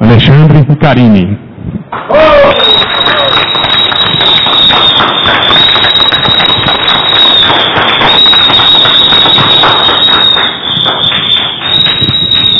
[0.00, 1.38] Alexandre Karine.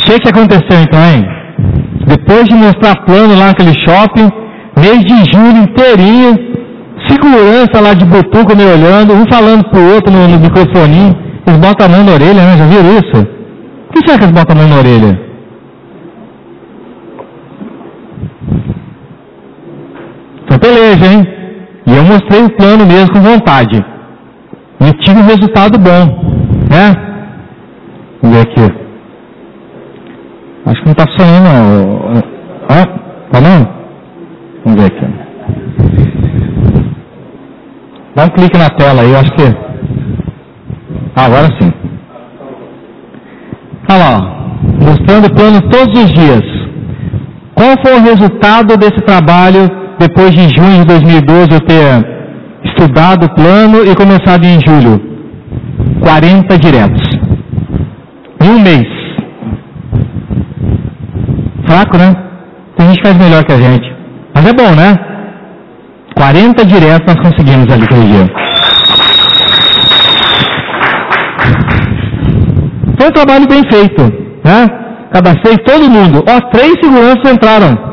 [0.01, 1.27] O que, que aconteceu então, hein?
[2.07, 4.31] Depois de mostrar plano lá naquele shopping,
[4.79, 6.39] mês de julho inteirinho,
[7.07, 11.15] segurança lá de butuca me olhando, um falando pro outro no, no microfoninho,
[11.47, 12.57] eles botam a mão na orelha, né?
[12.57, 13.29] Já viram isso?
[13.91, 15.32] O que será que eles botam a mão na orelha?
[20.93, 21.27] Beleza, hein?
[21.87, 23.83] E eu mostrei o plano mesmo com vontade.
[24.81, 26.23] E tive um resultado bom,
[26.71, 26.95] né?
[28.21, 28.75] Vamos ver aqui.
[30.67, 32.23] Acho que não está funcionando não.
[32.69, 32.87] Ah,
[33.33, 33.69] tá não?
[34.65, 35.07] Vamos ver aqui.
[38.15, 39.45] Dá um clique na tela aí, eu acho que.
[41.17, 41.73] Ah, agora sim.
[43.89, 44.85] Olha lá, ó.
[44.85, 46.43] mostrando o plano todos os dias.
[47.55, 51.85] Qual foi o resultado desse trabalho depois de junho de 2012 eu ter
[52.65, 55.01] estudado o plano e começado em julho?
[56.01, 57.03] 40 diretos.
[58.43, 58.89] Em um mês.
[61.67, 62.15] Fraco, né?
[62.77, 63.95] Tem gente que faz melhor que a gente.
[64.35, 64.99] Mas é bom, né?
[66.17, 68.27] 40 diretos nós conseguimos ali aquele dia.
[72.99, 74.03] Foi um trabalho bem feito,
[74.45, 74.67] né?
[75.13, 76.25] Cadastrei todo mundo.
[76.29, 77.92] Ó, três seguranças entraram.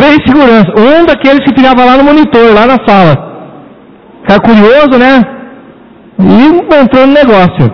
[0.00, 0.72] Três seguranças.
[0.78, 3.14] Um daqueles que ficava lá no monitor, lá na sala.
[4.22, 5.22] Ficar curioso, né?
[6.18, 7.70] E entrou no negócio.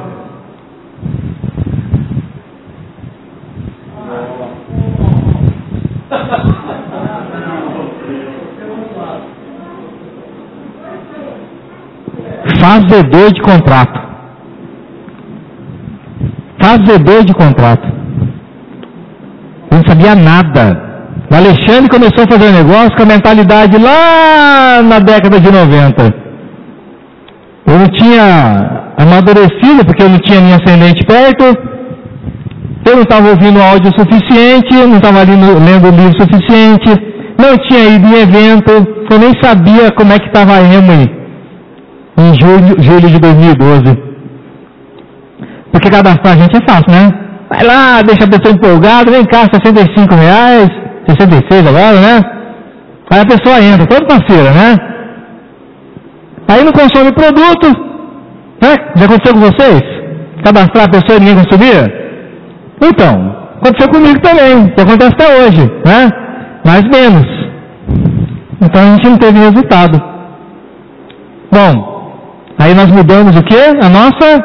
[12.61, 14.01] Fazedor de contrato.
[16.61, 17.87] Fazedor de contrato.
[19.71, 20.86] Não sabia nada.
[21.31, 26.15] O Alexandre começou a fazer negócio com a mentalidade lá na década de 90.
[27.67, 31.45] Eu não tinha amadurecido, porque eu não tinha minha ascendente perto.
[32.89, 36.91] Eu não estava ouvindo áudio suficiente, não estava lendo livro suficiente,
[37.37, 38.73] não tinha ido em evento,
[39.11, 41.11] eu nem sabia como é que estava a EMA
[42.19, 43.99] em julho, julho de 2012.
[45.73, 47.13] Porque cadastrar a gente é fácil, né?
[47.51, 50.71] Vai lá, deixa a pessoa empolgada, vem cá, 65 reais,
[51.07, 52.21] 66 agora, né?
[53.11, 54.77] Aí a pessoa entra, toda parceira, né?
[56.49, 57.69] Aí não consome produto,
[58.63, 58.75] né?
[58.97, 59.83] Já aconteceu com vocês?
[60.45, 62.07] Cadastrar a pessoa e ninguém consumia?
[62.83, 66.11] Então, aconteceu comigo também, que acontece até hoje, né?
[66.65, 67.27] Mais menos.
[68.61, 70.03] Então a gente não teve resultado.
[71.51, 71.97] Bom,
[72.59, 73.55] Aí nós mudamos o que?
[73.55, 74.45] A nossa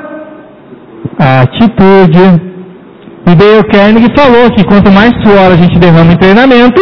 [1.17, 2.50] atitude.
[3.27, 6.81] E Dale Carnegie falou que quanto mais suor a gente derrama em treinamento,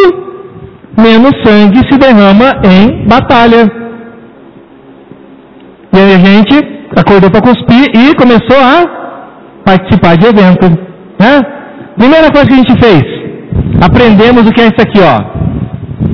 [0.97, 3.69] menos sangue se derrama em batalha.
[5.93, 6.55] E aí a gente
[6.95, 8.85] acordou para cuspir e começou a
[9.65, 10.67] participar de evento.
[11.19, 11.41] Né?
[11.97, 13.03] Primeira coisa que a gente fez,
[13.81, 15.39] aprendemos o que é isso aqui, ó.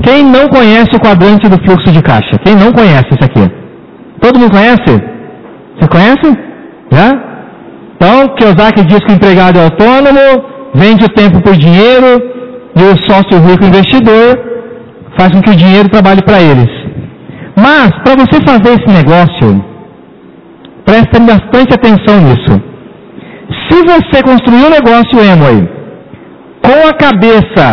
[0.02, 2.38] Quem não conhece o quadrante do fluxo de caixa?
[2.44, 3.52] Quem não conhece isso aqui?
[4.19, 4.92] Todo mundo conhece?
[5.75, 6.38] Você conhece?
[6.92, 7.34] Já?
[7.95, 12.22] Então, Kiyosaki diz que o empregado é autônomo, vende o tempo por dinheiro,
[12.75, 14.38] e o sócio rico investidor
[15.17, 16.69] faz com que o dinheiro trabalhe para eles.
[17.56, 19.63] Mas, para você fazer esse negócio,
[20.83, 22.61] preste bastante atenção nisso.
[23.69, 25.69] Se você construir um negócio Emoi
[26.62, 27.66] com a cabeça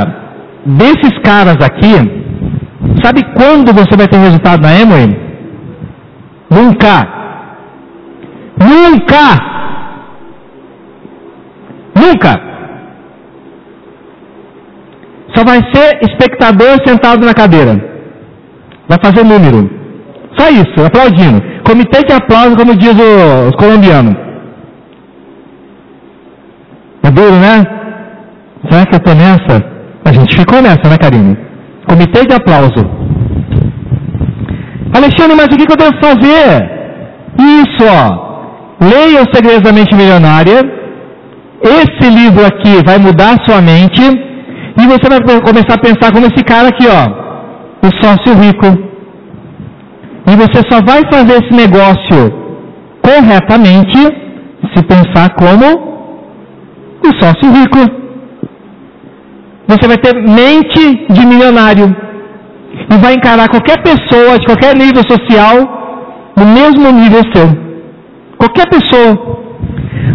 [0.65, 1.95] desses caras aqui,
[3.03, 5.17] sabe quando você vai ter resultado na Emoi?
[6.49, 7.09] Nunca.
[8.61, 9.53] Nunca.
[12.03, 12.33] Nunca.
[15.35, 17.75] Só vai ser espectador sentado na cadeira.
[18.89, 19.71] Vai fazer número.
[20.39, 21.41] Só isso, aplaudindo.
[21.65, 24.15] Comitê de aplauso, como diz o, os colombianos.
[27.05, 27.65] É duro, né?
[28.69, 29.65] Será que eu estou nessa?
[30.05, 31.37] A gente ficou nessa, né, Karine?
[31.89, 32.83] Comitê de aplauso.
[34.95, 36.47] Alexandre, mas o que, que eu devo fazer?
[37.39, 38.23] Isso, ó.
[38.81, 40.82] Leia o Segredos da Mente Milionária.
[41.65, 44.03] Esse livro aqui vai mudar sua mente.
[44.03, 47.23] E você vai começar a pensar como esse cara aqui, ó.
[47.87, 48.67] O sócio rico.
[50.27, 52.43] E você só vai fazer esse negócio
[53.03, 53.99] corretamente
[54.73, 55.67] se pensar como
[57.05, 57.81] o sócio rico.
[59.69, 61.95] Você vai ter mente de milionário
[62.91, 65.57] e vai encarar qualquer pessoa de qualquer nível social
[66.37, 67.49] no mesmo nível seu.
[68.39, 69.43] Qualquer pessoa.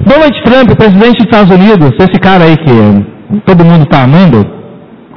[0.07, 4.39] Donald Trump, presidente dos Estados Unidos, esse cara aí que todo mundo está amando.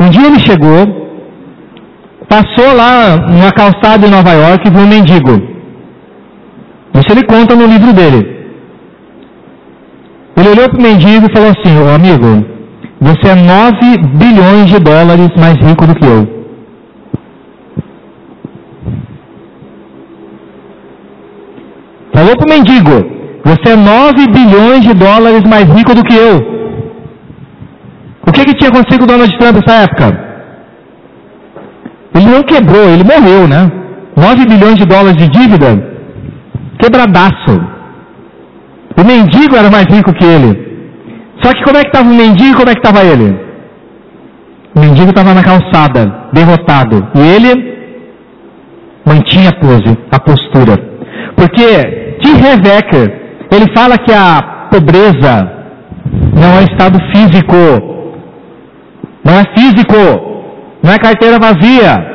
[0.00, 0.80] Um dia ele chegou,
[2.28, 5.34] passou lá numa calçada em Nova York e viu um mendigo.
[6.94, 8.20] Isso ele conta no livro dele.
[10.36, 12.44] Ele olhou para o mendigo e falou assim: Ô amigo,
[13.00, 16.40] você é 9 bilhões de dólares mais rico do que eu.
[22.14, 26.36] Falou para o mendigo: Você é 9 bilhões de dólares mais rico do que eu.
[28.26, 30.30] O que, que tinha acontecido com o Donald Trump nessa época?
[32.14, 33.70] Ele não quebrou, ele morreu, né?
[34.16, 35.68] 9 bilhões de dólares de dívida,
[36.78, 37.54] quebradaço.
[38.98, 40.70] O mendigo era mais rico que ele.
[41.42, 43.38] Só que como é que estava o mendigo e como é que estava ele?
[44.74, 47.08] O mendigo estava na calçada, derrotado.
[47.14, 47.70] E ele
[49.06, 50.76] mantinha a pose, a postura.
[51.34, 51.66] Porque
[52.20, 52.32] T.
[52.34, 53.19] Revecker,
[53.50, 55.60] ele fala que a pobreza
[56.34, 57.56] não é estado físico,
[59.24, 59.96] não é físico,
[60.82, 62.10] não é carteira vazia.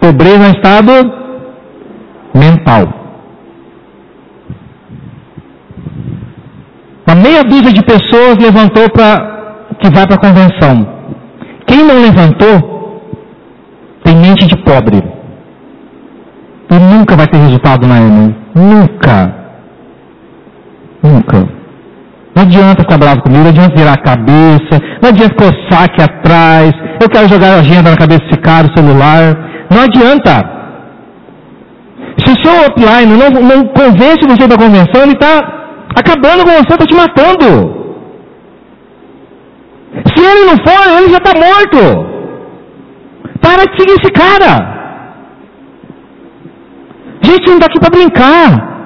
[0.00, 0.92] Pobreza é estado
[2.34, 2.98] mental.
[7.06, 9.38] Uma meia dúzia de pessoas levantou para
[9.80, 10.86] que vai para a convenção.
[11.66, 13.02] Quem não levantou
[14.04, 15.02] tem mente de pobre.
[16.70, 18.36] E nunca vai ter resultado na EMA.
[18.54, 19.37] Nunca.
[21.02, 21.48] Nunca.
[22.34, 26.72] Não adianta ficar bravo comigo, não adianta virar a cabeça, não adianta coçar aqui atrás,
[27.00, 29.36] eu quero jogar a agenda na cabeça desse cara, o celular.
[29.70, 30.58] Não adianta.
[32.24, 35.34] Se o seu upline não, não convence você da convenção, ele está
[35.96, 37.78] acabando com você, está te matando.
[40.14, 42.08] Se ele não for, ele já está morto.
[43.40, 44.78] Para de seguir esse cara.
[47.22, 48.77] Gente, não está aqui para brincar.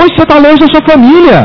[0.00, 1.40] Hoje você está longe da sua família.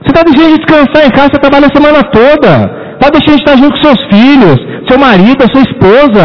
[0.00, 2.52] Você está deixando de descansar em casa, você trabalha a semana toda.
[2.94, 4.56] Está deixando de estar junto com seus filhos,
[4.88, 6.24] seu marido, sua esposa.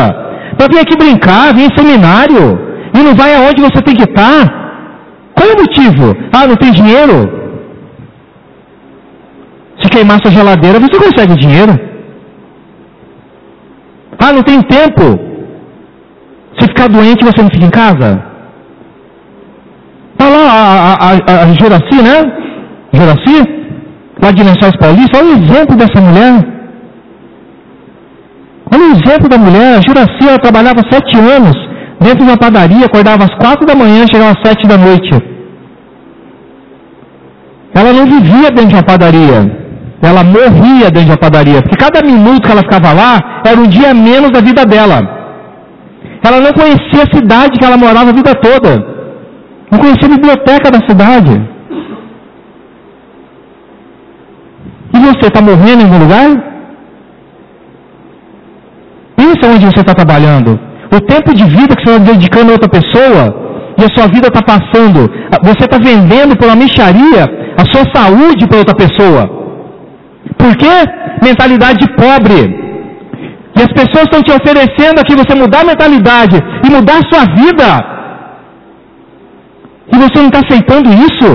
[0.57, 2.45] Para vir aqui brincar, vir em seminário.
[2.93, 4.39] E não vai aonde você tem que estar.
[5.35, 6.15] Qual é o motivo?
[6.31, 7.17] Ah, não tem dinheiro?
[9.81, 11.73] Se queimar sua geladeira, você consegue dinheiro.
[14.17, 15.05] Ah, não tem tempo.
[16.57, 18.36] Se ficar doente, você não fica em casa?
[20.27, 22.17] Está lá a, a, a, a Juraci, né?
[22.91, 23.37] Juraci?
[24.21, 25.19] Lá de Lençóis Paulista.
[25.19, 26.33] Olha o exemplo dessa mulher.
[28.73, 29.77] Olha o exemplo da mulher.
[29.77, 31.55] A Juraci, ela trabalhava sete anos
[32.01, 35.13] dentro de uma padaria, acordava às quatro da manhã, chegava às sete da noite.
[37.73, 39.39] Ela não vivia dentro de uma padaria.
[40.01, 41.61] Ela morria dentro de uma padaria.
[41.61, 44.99] Porque cada minuto que ela ficava lá era um dia menos da vida dela.
[46.21, 48.96] Ela não conhecia a cidade que ela morava a vida toda.
[49.71, 51.33] Não conhecia a biblioteca da cidade.
[54.93, 56.27] E você está morrendo em algum lugar?
[59.15, 60.59] Pensa onde você está trabalhando.
[60.97, 63.23] O tempo de vida que você está dedicando a outra pessoa
[63.77, 65.01] e a sua vida está passando.
[65.43, 67.23] Você está vendendo pela micharia
[67.61, 69.23] a sua saúde para outra pessoa.
[70.37, 70.75] Por quê?
[71.21, 72.39] Mentalidade de pobre.
[73.57, 77.23] E as pessoas estão te oferecendo aqui você mudar a mentalidade e mudar a sua
[77.35, 77.96] vida.
[79.93, 81.29] E você não está aceitando isso?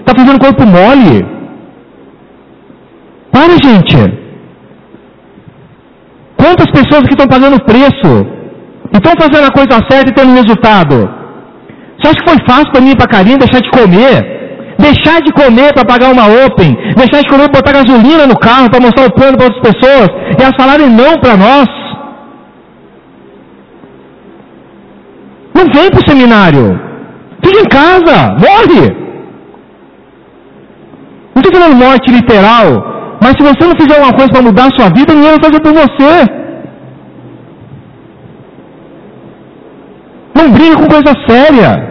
[0.00, 1.26] Está fazendo corpo mole.
[3.30, 3.98] Para, gente.
[6.36, 8.12] Quantas pessoas aqui estão pagando preço?
[8.92, 10.96] E estão fazendo a coisa certa e tendo resultado?
[11.98, 14.38] Você acha que foi fácil para mim ir para Carinha deixar de comer?
[14.78, 18.70] Deixar de comer para pagar uma Open, deixar de comer para botar gasolina no carro,
[18.70, 21.68] para mostrar o plano para outras pessoas, e elas falarem não para nós.
[25.52, 26.87] Não vem para o seminário.
[27.44, 29.08] Fica em casa, morre.
[31.34, 32.66] Não estou falando morte literal,
[33.22, 35.60] mas se você não fizer alguma coisa para mudar a sua vida, ninguém vai fazer
[35.60, 36.38] por você.
[40.34, 41.88] Não briga com coisa séria.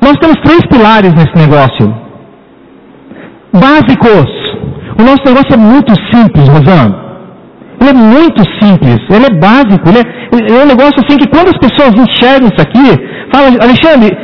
[0.00, 1.94] Nós temos três pilares nesse negócio.
[3.52, 4.30] Básicos.
[4.98, 7.02] O nosso negócio é muito simples, Rosana.
[7.80, 11.48] Ele é muito simples, ele é básico, ele é, é um negócio assim que quando
[11.48, 12.88] as pessoas enxergam isso aqui,
[13.32, 14.16] falam, Alexandre,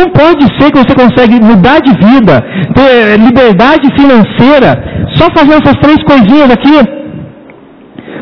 [0.00, 2.44] não pode ser que você consegue mudar de vida,
[2.74, 4.70] ter liberdade financeira,
[5.14, 6.78] só fazendo essas três coisinhas aqui.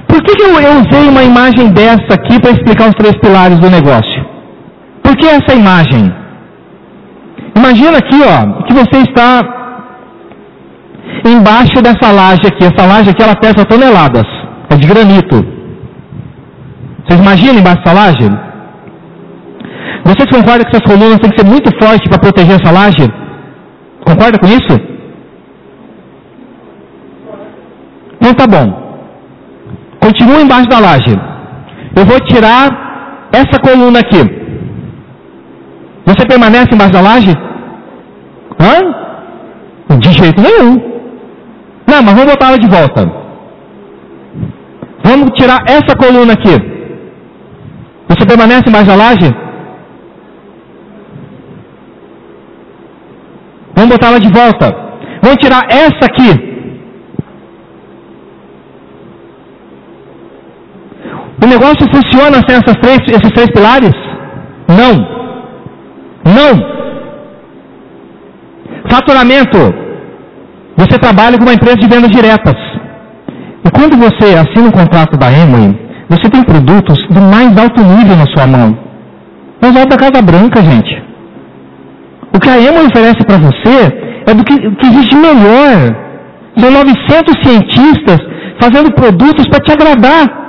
[0.08, 3.58] Por que, que eu, eu usei uma imagem dessa aqui para explicar os três pilares
[3.58, 4.24] do negócio?
[5.02, 6.12] Por que essa imagem?
[7.54, 9.42] Imagina aqui, ó, que você está
[11.24, 12.64] embaixo dessa laje aqui.
[12.64, 14.26] Essa laje aqui ela pesa toneladas.
[14.70, 15.61] É de granito.
[17.04, 18.28] Vocês imaginam embaixo dessa laje?
[20.04, 23.06] Vocês concordam que essas colunas têm que ser muito fortes para proteger essa laje?
[24.04, 24.74] Concorda com isso?
[28.20, 28.66] Então tá bom.
[30.00, 31.14] Continua embaixo da laje.
[31.96, 32.68] Eu vou tirar
[33.32, 34.22] essa coluna aqui.
[36.06, 37.32] Você permanece embaixo da laje?
[38.60, 39.96] Hã?
[39.98, 40.80] De jeito nenhum.
[41.86, 43.10] Não, mas vamos botar ela de volta.
[45.04, 46.71] Vamos tirar essa coluna aqui.
[48.08, 49.34] Você permanece embaixo da laje?
[53.74, 54.66] Vamos botar ela de volta.
[55.22, 56.52] Vamos tirar essa aqui.
[61.42, 63.94] O negócio funciona sem essas três, esses três pilares?
[64.68, 64.94] Não.
[66.24, 66.52] Não.
[68.88, 69.58] Faturamento.
[70.76, 72.54] Você trabalha com uma empresa de vendas diretas.
[73.64, 75.78] E quando você assina um contrato da Emily,
[76.08, 78.76] você tem produtos do mais alto nível na sua mão.
[79.60, 81.02] Mas é da Casa Branca, gente.
[82.34, 83.76] O que a Emily oferece para você
[84.26, 85.96] é do que, que existe melhor.
[86.58, 88.18] São 900 cientistas
[88.60, 90.42] fazendo produtos para te agradar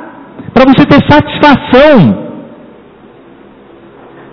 [0.54, 2.24] para você ter satisfação.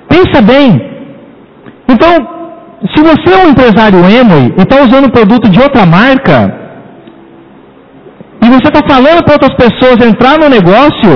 [0.08, 0.90] Pensa bem.
[1.88, 2.10] Então,
[2.94, 6.59] se você é um empresário Emoi e está usando um produto de outra marca,
[8.50, 11.12] você está falando para outras pessoas entrar no negócio,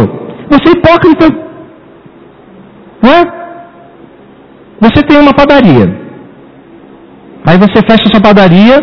[0.51, 1.27] você é hipócrita.
[3.03, 3.23] Não é?
[4.81, 5.87] Você tem uma padaria.
[7.47, 8.77] Aí você fecha sua padaria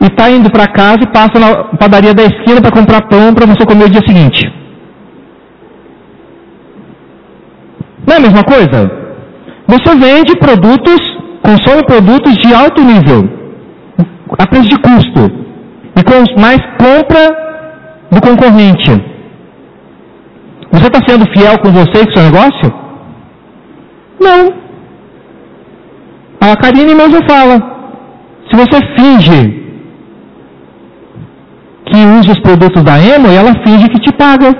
[0.00, 3.46] e está indo para casa e passa na padaria da esquina para comprar pão para
[3.46, 4.42] você comer o dia seguinte.
[8.06, 8.90] Não é a mesma coisa?
[9.66, 11.00] Você vende produtos,
[11.42, 13.20] consome produtos de alto nível,
[14.38, 15.22] a preço de custo,
[15.96, 17.44] e mais compra
[18.14, 18.90] do concorrente.
[20.72, 22.68] Você está sendo fiel com você e com o seu negócio?
[24.20, 24.64] Não.
[26.40, 27.56] A Karine mesmo fala.
[28.50, 29.64] Se você finge
[31.86, 34.50] que usa os produtos da Emo, ela finge que te paga.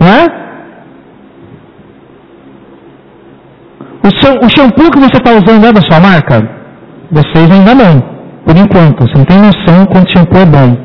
[0.00, 0.42] Não é?
[4.04, 6.62] O, o shampoo que você está usando é da sua marca?
[7.10, 8.02] Vocês ainda não,
[8.44, 9.02] por enquanto.
[9.02, 10.76] Você não tem noção quanto shampoo é bom.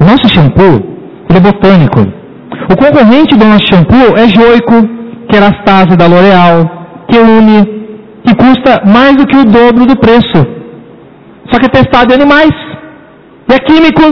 [0.00, 0.76] O nosso shampoo,
[1.28, 2.00] ele é botânico.
[2.70, 4.88] O concorrente do nosso shampoo é Joico,
[5.28, 6.58] Kerastase da L'Oreal,
[7.08, 7.64] Keune,
[8.24, 10.46] que custa mais do que o dobro do preço.
[11.50, 12.50] Só que é testado em animais.
[13.48, 14.02] E é químico.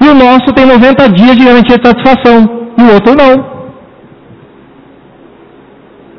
[0.00, 2.38] E o nosso tem 90 dias de garantia de satisfação.
[2.78, 3.58] E o outro não.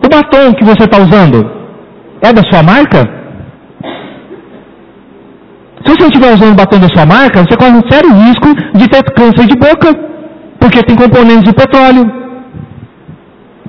[0.03, 1.58] O batom que você está usando
[2.21, 2.99] é da sua marca?
[5.83, 8.87] Se você não estiver usando batom da sua marca, você corre um sério risco de
[8.89, 9.95] ter câncer de boca,
[10.59, 12.11] porque tem componentes de petróleo,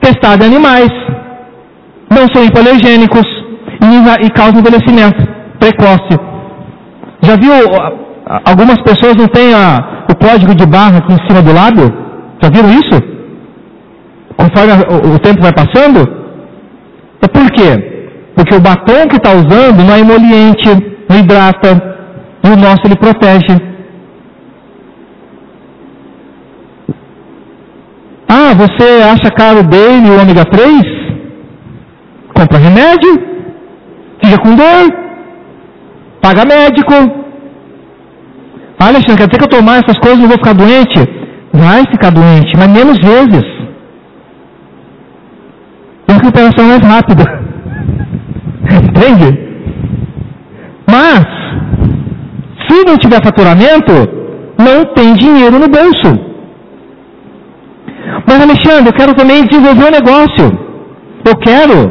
[0.00, 0.90] testado em animais,
[2.10, 3.26] não são hipoalergênicos
[3.80, 5.24] e, e causam envelhecimento
[5.58, 6.18] precoce.
[7.22, 7.52] Já viu
[8.44, 11.92] Algumas pessoas não têm a, o código de barra aqui em cima do lábio.
[12.40, 13.02] Já viram isso?
[14.36, 16.00] Conforme o, o tempo vai passando?
[17.20, 17.89] É por quê?
[18.34, 20.68] Porque o batom que está usando não é emoliente,
[21.08, 21.70] não hidrata,
[22.44, 23.54] e o nosso ele protege.
[28.28, 30.82] Ah, você acha caro dele o ômega 3?
[32.34, 33.12] Compra remédio,
[34.22, 34.84] fica com dor,
[36.22, 37.20] paga médico,
[38.80, 40.98] ah, Alexandre, quer dizer que eu tomar essas coisas não vou ficar doente?
[41.52, 43.44] Vai ficar doente, mas menos vezes.
[46.08, 47.39] A recuperação mais rápida.
[49.00, 49.28] Entende?
[50.86, 51.24] Mas,
[52.68, 53.92] se não tiver faturamento,
[54.58, 56.10] não tem dinheiro no bolso.
[58.26, 60.46] Mas Alexandre, eu quero também desenvolver um negócio.
[61.24, 61.90] Eu quero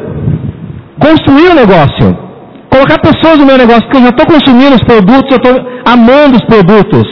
[0.99, 2.29] construir um negócio
[2.69, 6.37] colocar pessoas no meu negócio, porque eu já estou consumindo os produtos, eu estou amando
[6.37, 7.07] os produtos.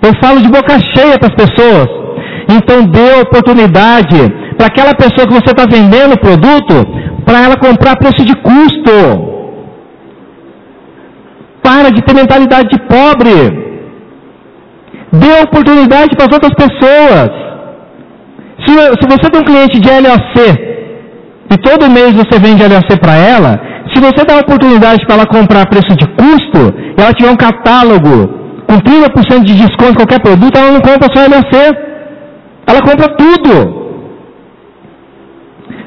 [0.00, 1.88] Eu falo de boca cheia para as pessoas.
[2.48, 4.20] Então dê oportunidade
[4.56, 6.74] para aquela pessoa que você está vendendo o produto,
[7.30, 8.96] para ela comprar preço de custo.
[11.62, 13.36] Para de ter mentalidade de pobre.
[15.12, 17.30] Dê oportunidade para as outras pessoas.
[18.64, 20.34] Se, se você tem um cliente de LOC
[21.52, 23.52] e todo mês você vende LOC para ela,
[23.92, 26.62] se você dá oportunidade para ela comprar preço de custo,
[26.96, 28.16] e ela tiver um catálogo
[28.68, 31.54] com 30% de desconto em qualquer produto, ela não compra só LAC.
[32.66, 33.54] Ela compra tudo.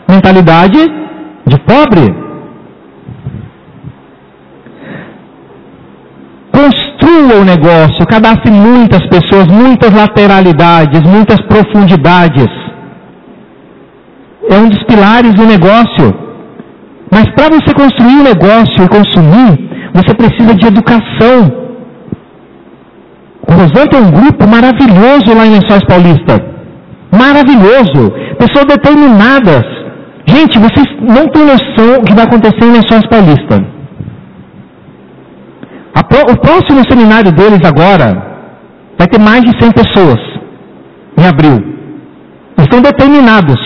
[0.07, 1.03] Mentalidade
[1.45, 2.05] de pobre.
[6.51, 12.47] Construa o negócio, cadastre muitas pessoas, muitas lateralidades, muitas profundidades.
[14.49, 16.13] É um dos pilares do negócio.
[17.11, 19.51] Mas para você construir um negócio e consumir,
[19.93, 21.63] você precisa de educação.
[23.47, 26.35] O Rosão tem um grupo maravilhoso lá em Lençóis Paulista.
[27.11, 28.11] Maravilhoso.
[28.39, 29.82] Pessoas determinadas.
[30.25, 33.73] Gente, vocês não têm noção o que vai acontecer em Lençóis Paulista.
[36.31, 38.07] o próximo seminário deles agora
[38.97, 40.19] vai ter mais de 100 pessoas
[41.17, 41.57] em abril.
[42.57, 43.59] Estão determinados.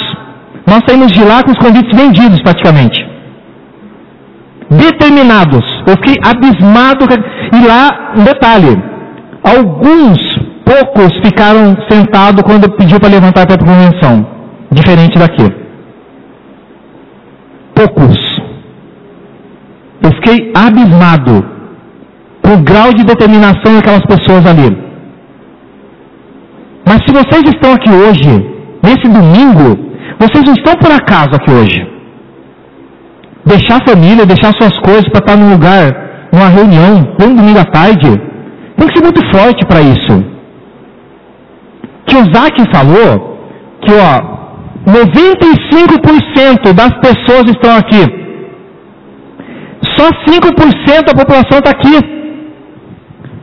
[0.65, 3.05] Nós saímos de lá com os convites vendidos praticamente.
[4.69, 5.63] Determinados.
[5.85, 7.05] Eu fiquei abismado.
[7.53, 8.75] E lá, um detalhe:
[9.43, 10.17] alguns
[10.65, 14.25] poucos ficaram sentados quando pediu para levantar para a convenção.
[14.71, 15.66] Diferente daqui.
[17.77, 18.17] Poucos.
[20.01, 21.45] Eu fiquei abismado
[22.43, 24.69] com o grau de determinação daquelas pessoas ali.
[26.87, 28.31] Mas se vocês estão aqui hoje,
[28.81, 29.67] nesse domingo,
[30.19, 31.87] vocês não estão por acaso aqui hoje.
[33.45, 37.65] Deixar a família, deixar suas coisas para estar num lugar, numa reunião, um domingo à
[37.65, 38.09] tarde,
[38.75, 40.23] tem que ser muito forte para isso.
[42.07, 43.37] Kiyosaki falou
[43.81, 44.36] que ó,
[44.87, 48.03] 95% das pessoas estão aqui.
[49.97, 51.97] Só 5% da população está aqui.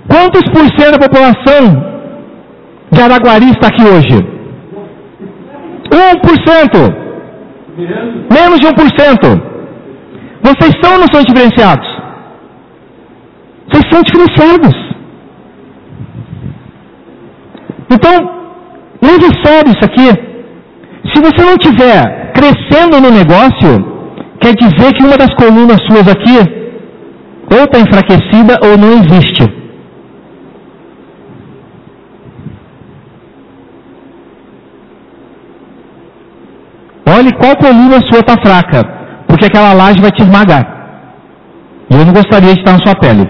[0.08, 1.62] Quantos por cento da população
[2.90, 4.34] de Araguari está aqui hoje?
[5.90, 6.94] 1%.
[8.30, 9.42] Menos de 1%.
[10.42, 11.88] Vocês são ou não são diferenciados?
[13.68, 14.74] Vocês são diferenciados.
[17.90, 18.14] Então,
[19.02, 20.33] leve sério isso aqui.
[21.12, 23.70] Se você não estiver crescendo no negócio,
[24.40, 26.38] quer dizer que uma das colunas suas aqui
[27.50, 29.44] ou está enfraquecida ou não existe.
[37.06, 38.82] Olhe qual coluna sua está fraca,
[39.28, 40.64] porque aquela laje vai te esmagar.
[41.90, 43.28] E eu não gostaria de estar na sua pele.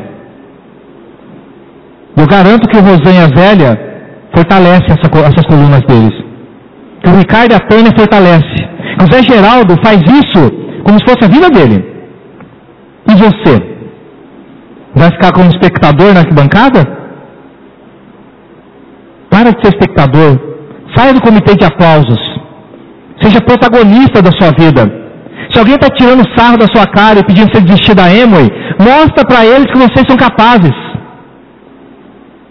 [2.16, 3.78] Eu garanto que o Rosanha Velha
[4.34, 6.33] fortalece essa, essas colunas deles.
[7.06, 8.56] O Ricardo e a Tânia fortalece.
[9.02, 10.42] O Zé Geraldo faz isso
[10.84, 11.84] como se fosse a vida dele.
[13.08, 13.74] E você?
[14.94, 16.86] Vai ficar como espectador na arquibancada?
[19.28, 20.38] Para de ser espectador.
[20.94, 22.20] Saia do comitê de aplausos.
[23.20, 24.82] Seja protagonista da sua vida.
[25.50, 29.24] Se alguém está tirando sarro da sua cara e pedindo você desistir da Emoi, mostra
[29.26, 30.74] para eles que vocês são capazes.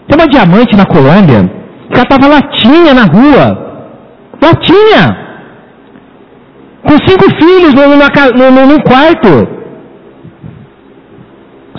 [0.06, 1.50] Tem uma diamante na Colômbia
[1.90, 3.64] que ela estava latinha na rua.
[4.42, 5.24] Latinha!
[6.82, 9.48] Com cinco filhos no, no, num quarto.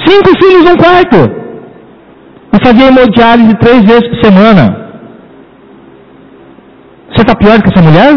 [0.06, 1.18] Cinco filhos num quarto.
[2.54, 4.86] E fazia hemodiálise três vezes por semana.
[7.10, 8.14] Você está pior que essa mulher?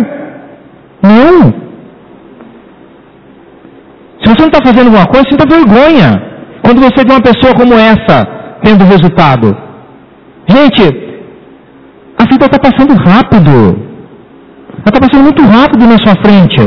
[1.03, 1.69] Não.
[4.21, 6.23] Se você não está fazendo alguma coisa, está vergonha.
[6.63, 8.27] Quando você vê uma pessoa como essa
[8.63, 9.57] tendo resultado.
[10.49, 10.83] Gente,
[12.19, 13.88] a vida está passando rápido.
[14.89, 16.61] Está passando muito rápido na sua frente.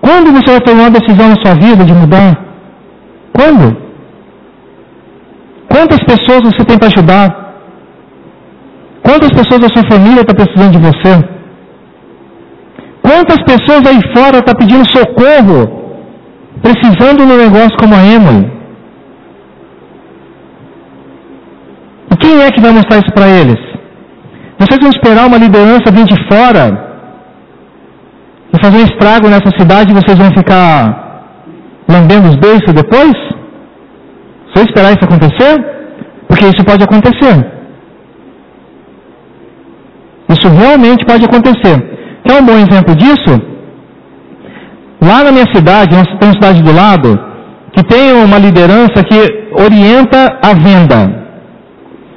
[0.00, 2.32] Quando você vai tomar uma decisão na sua vida de mudar?
[3.32, 3.76] Quando?
[5.68, 7.26] Quantas pessoas você tem para ajudar?
[9.02, 11.14] Quantas pessoas da sua família estão tá precisando de você?
[13.02, 15.58] Quantas pessoas aí fora estão tá pedindo socorro,
[16.60, 18.63] precisando de um negócio como a Emily?
[22.24, 23.60] Quem é que vai mostrar isso para eles?
[24.58, 26.64] Vocês vão esperar uma liderança vir de fora
[28.52, 30.68] e fazer um estrago nessa cidade e vocês vão ficar
[31.86, 33.12] lambendo os beiços depois?
[34.56, 35.54] Eu esperar isso acontecer?
[36.28, 37.34] Porque isso pode acontecer.
[40.34, 41.76] Isso realmente pode acontecer.
[42.24, 43.34] Quer um bom exemplo disso?
[45.02, 47.20] Lá na minha cidade, temos uma cidade do lado,
[47.74, 49.18] que tem uma liderança que
[49.66, 51.23] orienta a venda.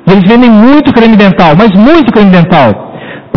[0.08, 2.70] Eles vendem muito creme dental, mas muito creme dental.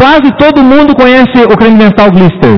[0.00, 2.56] Quase todo mundo conhece o creme dental Glister.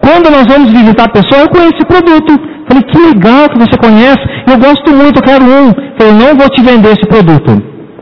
[0.00, 2.32] Quando nós vamos visitar a pessoa, eu conheço esse produto.
[2.68, 5.72] Falei, que legal que você conhece, eu gosto muito, eu quero um.
[5.98, 7.50] Falei, não vou te vender esse produto.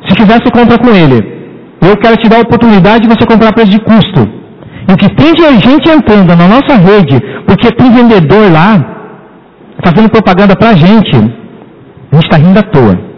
[0.07, 1.19] Se quiser, você compra com ele.
[1.83, 4.23] Eu quero te dar a oportunidade de você comprar a preço de custo.
[4.89, 8.71] E o que tem de gente entrando na nossa rede, porque tem vendedor lá,
[9.85, 13.14] fazendo propaganda para a gente, a gente está rindo à toa.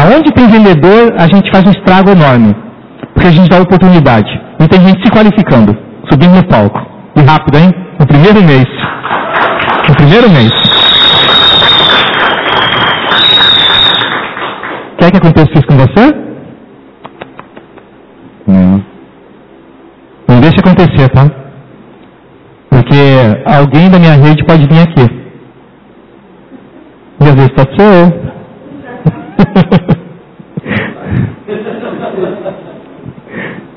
[0.00, 2.54] Aonde tem vendedor, a gente faz um estrago enorme.
[3.12, 4.30] Porque a gente dá oportunidade.
[4.58, 5.76] E tem gente se qualificando,
[6.10, 6.80] subindo no palco.
[7.16, 7.70] E rápido, hein?
[7.98, 8.66] No primeiro mês.
[9.96, 10.50] primeiro mês.
[14.98, 16.14] Quer que aconteça isso com você?
[18.46, 18.84] Não.
[20.28, 21.30] Não deixa acontecer, tá?
[22.70, 25.06] Porque alguém da minha rede pode vir aqui.
[27.20, 28.29] E às vezes pode ser eu.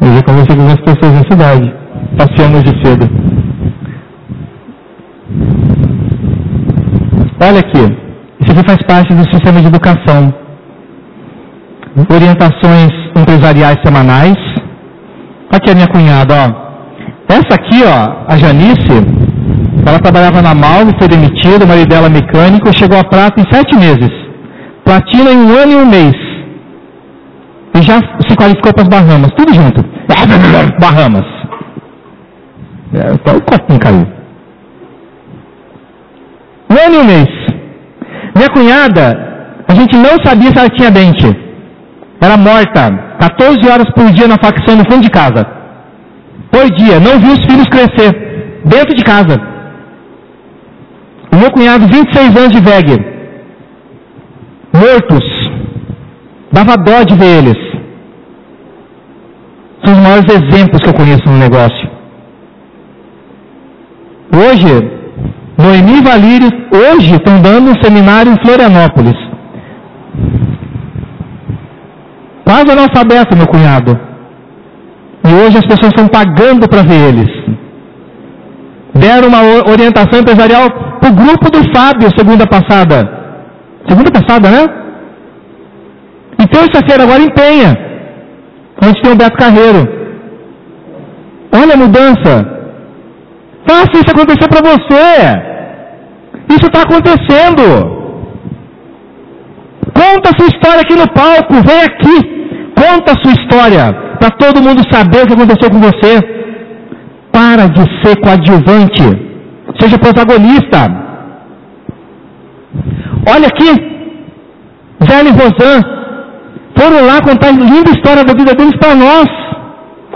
[0.02, 1.74] Eu já conversei com algumas pessoas na cidade,
[2.18, 3.10] passeando de cedo.
[7.42, 7.84] Olha aqui,
[8.42, 10.34] isso aqui faz parte do sistema de educação.
[12.10, 14.38] Orientações empresariais semanais.
[15.52, 16.64] Aqui a minha cunhada, ó.
[17.28, 18.98] Essa aqui, ó, a Janice,
[19.86, 23.76] ela trabalhava na Malve, foi demitida, o marido dela mecânico, chegou a prata em sete
[23.76, 24.23] meses.
[24.84, 26.16] Platina em um ano e um mês.
[27.76, 29.84] E já se qualificou para as Bahamas, tudo junto.
[30.80, 31.26] Bahamas.
[32.94, 34.08] É, o copinho caiu.
[36.70, 37.30] Um ano e um mês.
[38.36, 41.28] Minha cunhada, a gente não sabia se ela tinha dente.
[42.22, 45.46] Era morta, 14 horas por dia na facção no fundo de casa.
[46.52, 48.62] Por dia, não viu os filhos crescer.
[48.66, 49.42] Dentro de casa.
[51.32, 53.13] O meu cunhado, 26 anos de VEG.
[54.74, 55.26] Mortos.
[56.52, 57.58] Dava dó de ver eles.
[59.84, 61.90] São os maiores exemplos que eu conheço no negócio.
[64.34, 64.74] Hoje,
[65.58, 69.16] Noemi e Valírio, hoje estão dando um seminário em Florianópolis.
[72.44, 74.00] Quase analfabeto, meu cunhado.
[75.26, 77.30] E hoje as pessoas estão pagando para ver eles.
[78.96, 80.68] Deram uma orientação empresarial
[81.00, 83.23] para o grupo do Fábio segunda passada.
[83.88, 84.64] Segunda passada, né?
[86.40, 87.72] E terça-feira agora empenha.
[88.84, 89.82] Onde tem o Beto Carreiro.
[91.62, 92.34] Olha a mudança.
[93.68, 95.06] Faça isso acontecer para você.
[96.50, 97.64] Isso está acontecendo.
[99.94, 101.54] Conta a sua história aqui no palco.
[101.70, 102.18] Vem aqui.
[102.76, 103.84] Conta a sua história.
[104.20, 106.14] Para todo mundo saber o que aconteceu com você.
[107.32, 109.08] Para de ser coadjuvante.
[109.80, 110.80] Seja protagonista.
[113.28, 113.72] Olha aqui.
[115.06, 115.82] Zé e Rosan
[116.78, 119.28] foram lá contar a linda história da vida deles para nós.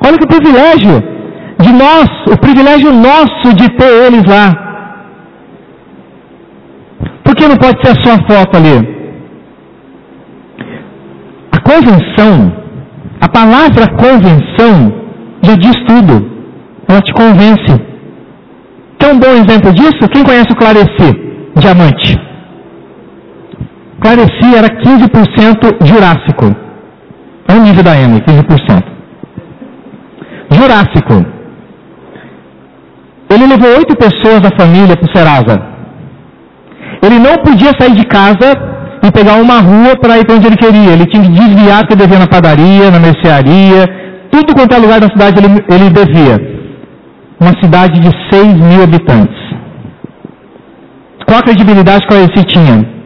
[0.06, 1.04] Olha que privilégio
[1.60, 4.54] de nós, o privilégio nosso de ter eles lá.
[7.24, 8.98] Por que não pode ser a sua foto ali?
[11.52, 12.54] A convenção,
[13.20, 14.94] a palavra convenção
[15.42, 16.38] já diz tudo.
[16.88, 17.82] Ela te convence.
[19.00, 20.10] Quer um bom exemplo disso?
[20.14, 21.10] Quem conhece o Clareci?
[21.56, 22.27] Diamante.
[24.02, 26.56] Clareci era 15% Jurássico.
[27.48, 28.84] É o nível da M, 15%.
[30.52, 31.26] Jurássico.
[33.30, 35.62] Ele levou oito pessoas da família para o Serasa.
[37.04, 38.54] Ele não podia sair de casa
[39.04, 40.92] e pegar uma rua para ir para onde ele queria.
[40.92, 43.86] Ele tinha que desviar porque devia na padaria, na mercearia,
[44.32, 46.36] tudo quanto é lugar da cidade ele, ele devia.
[47.40, 49.38] Uma cidade de 6 mil habitantes.
[51.26, 52.97] Qual a credibilidade que ele tinha?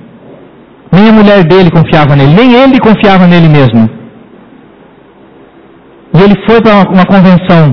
[0.91, 3.89] Nem a mulher dele confiava nele, nem ele confiava nele mesmo.
[6.13, 7.63] E ele foi para uma, uma, convenção.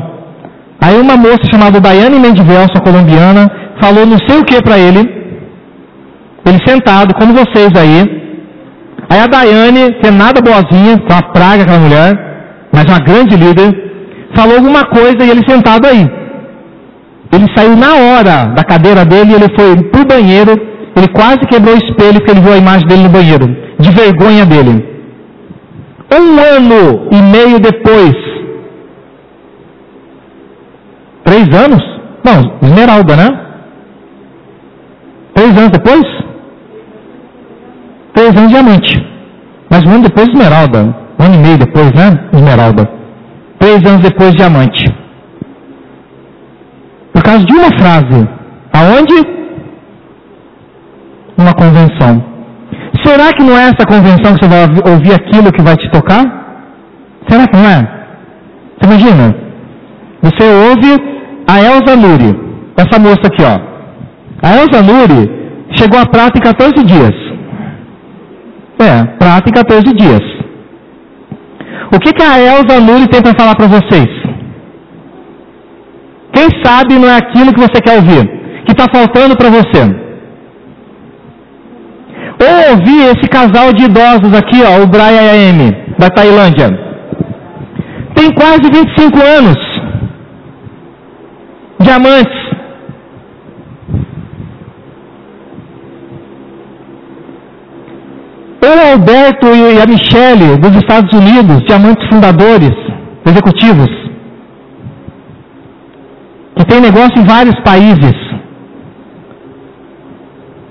[0.81, 3.50] Aí uma moça chamada Daiane Mendivelson, colombiana,
[3.83, 5.00] falou não sei o que para ele.
[6.46, 8.00] Ele sentado, como vocês aí.
[9.11, 12.12] Aí a Daiane, que é nada boazinha, é uma praga aquela mulher,
[12.72, 13.68] mas uma grande líder,
[14.37, 16.09] falou alguma coisa e ele sentado aí.
[17.33, 20.52] Ele saiu na hora da cadeira dele e ele foi pro banheiro
[20.99, 23.47] ele quase quebrou o espelho porque ele viu a imagem dele no banheiro,
[23.79, 24.87] de vergonha dele.
[26.11, 28.17] Um ano e meio depois,
[31.25, 31.83] três anos?
[32.25, 33.29] Não, esmeralda, né?
[35.35, 36.03] Três anos depois?
[38.15, 38.95] Três anos diamante.
[39.71, 40.97] Mas um ano depois, esmeralda.
[41.19, 42.29] Um ano e meio depois, né?
[42.33, 42.91] Esmeralda.
[43.59, 44.85] Três anos depois, diamante.
[47.13, 48.29] Por causa de uma frase.
[48.73, 49.38] Aonde?
[51.38, 52.22] Uma convenção.
[53.05, 56.24] Será que não é essa convenção que você vai ouvir aquilo que vai te tocar?
[57.29, 57.81] Será que não é?
[58.77, 59.37] Você imagina?
[60.22, 60.90] Você ouve
[61.46, 62.38] a Elza Nuri,
[62.77, 63.57] essa moça aqui, ó.
[64.42, 65.31] A Elza Nuri
[65.77, 67.14] chegou a prata em 14 dias.
[68.81, 70.20] É, prata em 14 dias.
[71.92, 74.09] O que, que a Elza Nuri tem para falar para vocês?
[76.33, 78.27] Quem sabe não é aquilo que você quer ouvir,
[78.64, 80.08] que está faltando para você
[82.40, 86.68] ou ouvir esse casal de idosos aqui, ó, o Brian e a Amy, da Tailândia.
[88.14, 89.57] Tem quase 25 anos.
[91.81, 92.38] Diamantes.
[98.61, 102.74] Ou Alberto e a Michelle, dos Estados Unidos, diamantes fundadores,
[103.24, 103.88] executivos.
[106.57, 108.28] Que tem negócio em vários países.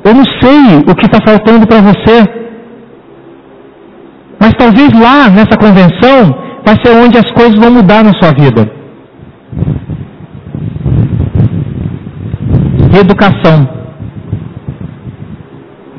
[0.08, 2.18] Eu não sei o que está faltando para você,
[4.40, 6.34] mas talvez lá nessa convenção
[6.66, 8.72] vai ser onde as coisas vão mudar na sua vida.
[12.98, 13.68] Educação.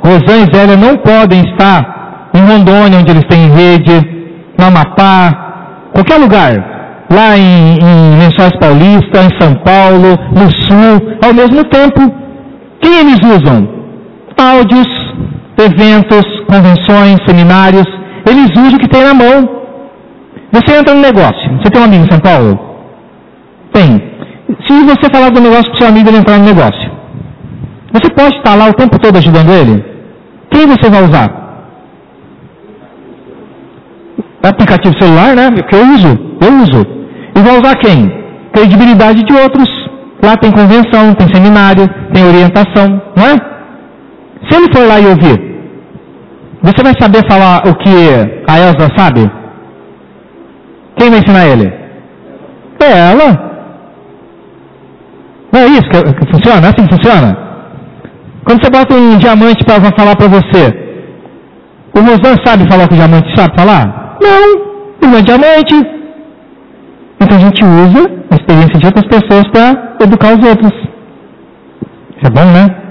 [0.02, 3.96] Rosã e Zélia não podem estar em Rondônia, onde eles têm rede,
[4.58, 6.52] no Amapá, qualquer lugar.
[7.10, 12.00] Lá em, em Lençóis Paulista, em São Paulo, no Sul, ao mesmo tempo.
[12.80, 13.77] Quem eles usam?
[14.38, 14.88] Áudios,
[15.58, 17.86] eventos, convenções, seminários.
[18.24, 19.48] Eles usam o que tem na mão.
[20.52, 21.58] Você entra no negócio.
[21.58, 22.58] Você tem um amigo em São Paulo?
[23.72, 24.00] Tem.
[24.66, 26.90] Se você falar do negócio para seu amigo ele entrar no negócio,
[27.92, 29.84] você pode estar lá o tempo todo ajudando ele?
[30.50, 31.28] Quem você vai usar?
[34.42, 35.50] Aplicativo celular, né?
[35.68, 36.18] Que eu uso.
[36.40, 36.86] Eu uso.
[37.34, 38.10] E vai usar quem?
[38.52, 39.68] Credibilidade de outros.
[40.22, 43.57] Lá tem convenção, tem seminário, tem orientação, não é?
[44.46, 45.48] Se ele for lá e ouvir,
[46.62, 47.94] você vai saber falar o que
[48.46, 49.30] a Elsa sabe?
[50.96, 51.72] Quem vai ensinar ele?
[52.80, 53.48] É ela.
[55.52, 56.66] Não é isso que, que funciona?
[56.66, 57.36] É assim que funciona?
[58.44, 60.88] Quando você bota um diamante para falar para você,
[61.94, 64.18] o Rosan sabe falar o que o diamante sabe falar?
[64.20, 65.74] Não, não é diamante.
[67.20, 70.72] Então a gente usa a experiência de outras pessoas para educar os outros.
[72.16, 72.87] Isso é bom, né?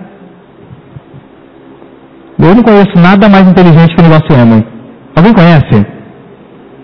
[2.40, 4.64] Eu não conheço nada mais inteligente que o negócio Emma.
[5.16, 5.86] Alguém conhece?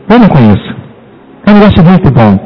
[0.10, 0.76] Eu não conheço.
[1.46, 2.39] É um negócio muito bom.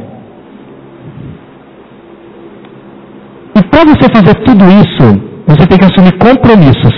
[3.55, 5.05] E para você fazer tudo isso,
[5.47, 6.93] você tem que assumir compromissos.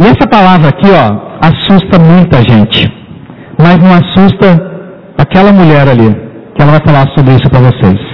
[0.00, 2.90] E essa palavra aqui, ó, assusta muita gente.
[3.58, 4.46] Mas não assusta
[5.18, 6.14] aquela mulher ali,
[6.54, 8.09] que ela vai falar sobre isso para vocês.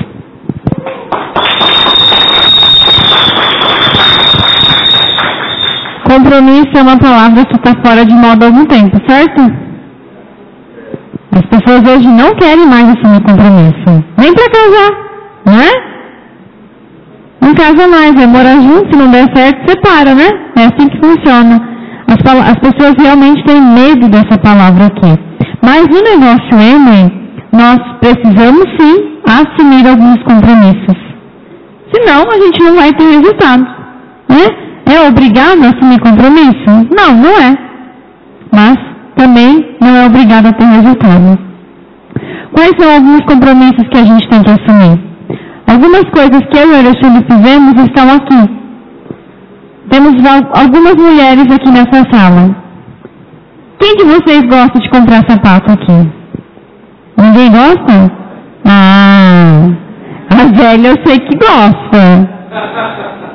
[6.08, 9.40] Compromisso é uma palavra que está fora de moda há algum tempo, certo?
[11.32, 14.04] As pessoas hoje não querem mais assumir compromisso.
[14.16, 14.90] Nem para casar,
[15.44, 15.96] não é?
[17.42, 20.28] Não casa mais, vai morar junto, se não der certo, separa, né?
[20.56, 21.60] É assim que funciona.
[22.08, 25.12] As, as pessoas realmente têm medo dessa palavra aqui.
[25.62, 27.12] Mas no negócio M,
[27.52, 30.96] nós precisamos sim assumir alguns compromissos.
[31.92, 33.66] Senão a gente não vai ter resultado.
[34.28, 34.65] Né?
[34.86, 36.70] É obrigado a assumir compromisso?
[36.96, 37.56] Não, não é.
[38.52, 38.76] Mas
[39.16, 41.38] também não é obrigado a ter resultado.
[42.52, 44.98] Quais são alguns compromissos que a gente tem que assumir?
[45.66, 48.56] Algumas coisas que eu e o Alexandre fizemos estão aqui.
[49.90, 50.14] Temos
[50.54, 52.56] algumas mulheres aqui nessa sala.
[53.78, 56.10] Quem de vocês gosta de comprar sapato aqui?
[57.18, 58.12] Ninguém gosta?
[58.64, 59.68] Ah,
[60.30, 62.36] a Zélia eu sei que gosta.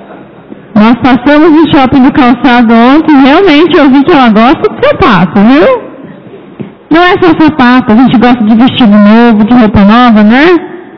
[0.81, 4.87] Nós passamos no shopping do calçado ontem e realmente eu vi que ela gosta de
[4.87, 5.91] sapato, viu?
[6.89, 10.45] Não é só sapato, a gente gosta de vestido novo, de roupa nova, né?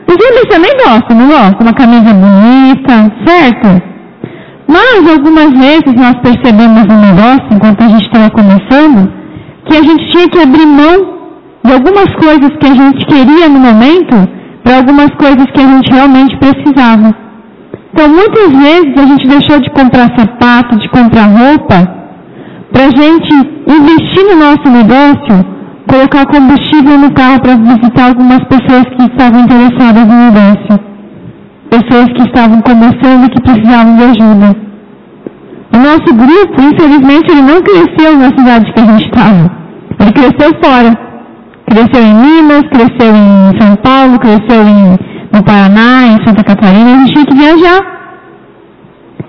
[0.08, 1.60] Os homens também gostam, não gostam?
[1.60, 3.82] Uma camisa bonita, certo?
[4.66, 9.12] Mas algumas vezes nós percebemos um negócio, enquanto a gente estava começando,
[9.66, 10.96] que a gente tinha que abrir mão
[11.62, 14.16] de algumas coisas que a gente queria no momento
[14.62, 17.23] para algumas coisas que a gente realmente precisava.
[17.94, 21.76] Então, muitas vezes a gente deixou de comprar sapato, de comprar roupa,
[22.72, 23.32] para a gente
[23.68, 25.54] investir no nosso negócio
[25.86, 30.80] colocar combustível no carro para visitar algumas pessoas que estavam interessadas no negócio.
[31.70, 34.56] Pessoas que estavam começando e que precisavam de ajuda.
[35.72, 39.52] O nosso grupo, infelizmente, ele não cresceu na cidade que a gente estava.
[40.00, 40.98] Ele cresceu fora.
[41.66, 46.94] Cresceu em Minas, cresceu em São Paulo, cresceu em, no Paraná, em Santa Catarina.
[46.94, 47.80] A gente tinha que viajar.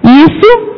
[0.04, 0.76] Isso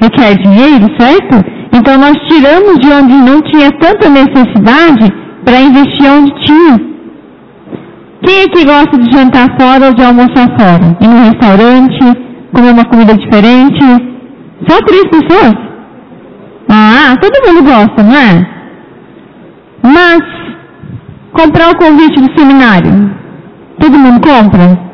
[0.00, 1.44] requer dinheiro, certo?
[1.72, 5.12] Então nós tiramos de onde não tinha tanta necessidade
[5.44, 6.80] para investir onde tinha.
[8.22, 10.96] Quem é que gosta de jantar fora ou de almoçar fora?
[11.00, 11.98] Ir num restaurante,
[12.54, 13.84] comer uma comida diferente?
[14.68, 15.54] Só três pessoas?
[16.68, 18.46] Ah, todo mundo gosta, não é?
[19.82, 20.20] Mas
[21.32, 23.10] comprar o convite do seminário,
[24.02, 24.92] mundo compra?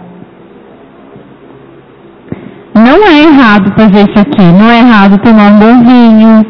[2.75, 6.47] Não é errado fazer isso aqui, não é errado tomar um bom vinho,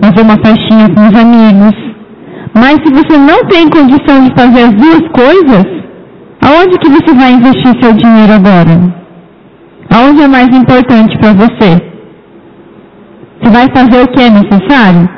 [0.00, 1.74] fazer uma festinha com os amigos.
[2.54, 5.64] Mas se você não tem condição de fazer as duas coisas,
[6.42, 8.74] aonde que você vai investir seu dinheiro agora?
[9.90, 11.70] Aonde é mais importante para você?
[13.40, 15.08] Você vai fazer o que é necessário?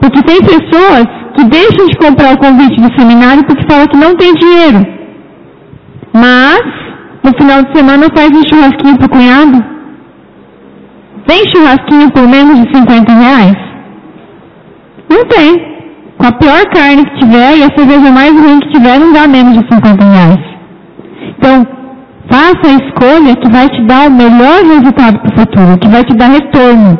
[0.00, 4.14] Porque tem pessoas que deixam de comprar o convite do seminário porque falam que não
[4.14, 4.95] tem dinheiro.
[6.22, 6.62] Mas,
[7.22, 9.62] no final de semana faz um churrasquinho pro cunhado.
[11.26, 13.56] Tem churrasquinho por menos de 50 reais?
[15.10, 15.76] Não tem.
[16.16, 19.28] Com a pior carne que tiver e a cerveja mais ruim que tiver, não dá
[19.28, 20.38] menos de 50 reais.
[21.36, 21.66] Então,
[22.30, 26.02] faça a escolha que vai te dar o melhor resultado para o futuro, que vai
[26.02, 26.98] te dar retorno.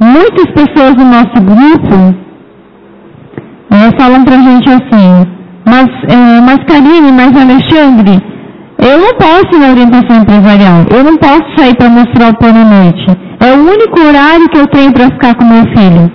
[0.00, 2.14] Muitas pessoas no nosso grupo
[3.70, 8.20] é, falam pra gente assim, mas, é, mas Karine, mas Alexandre,
[8.78, 12.60] eu não posso ir na orientação empresarial, eu não posso sair para mostrar o plano
[12.60, 13.06] à noite.
[13.40, 16.10] É o único horário que eu tenho para ficar com meu filho.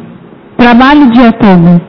[0.58, 1.82] Trabalho o dia todo.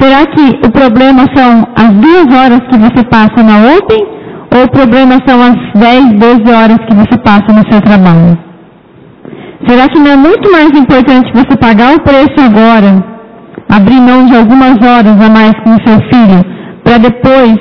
[0.00, 4.06] Será que o problema são as duas horas que você passa na Open
[4.56, 8.38] ou o problema são as 10, 12 horas que você passa no seu trabalho?
[9.66, 13.09] Será que não é muito mais importante você pagar o preço agora,
[13.70, 16.44] abrir mão de algumas horas a mais com o seu filho,
[16.82, 17.56] para depois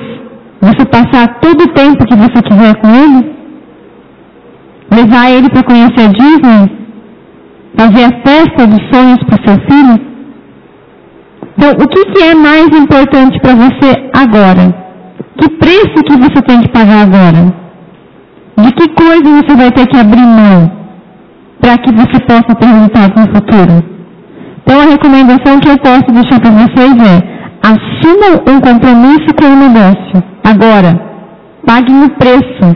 [0.62, 3.36] você passar todo o tempo que você quiser com ele?
[4.91, 6.80] Levar ele para conhecer a Disney?
[7.78, 10.10] Fazer a festa dos sonhos para o seu filho?
[11.56, 14.74] Então, o que, que é mais importante para você agora?
[15.38, 17.54] Que preço que você tem que pagar agora?
[18.58, 20.72] De que coisa você vai ter que abrir mão
[21.62, 23.98] para que você possa ter no futuro?
[24.69, 27.23] Então, a recomendação que eu posso deixar para vocês é
[27.63, 30.23] assumam um compromisso com o negócio.
[30.43, 30.93] Agora,
[31.65, 32.75] paguem o preço.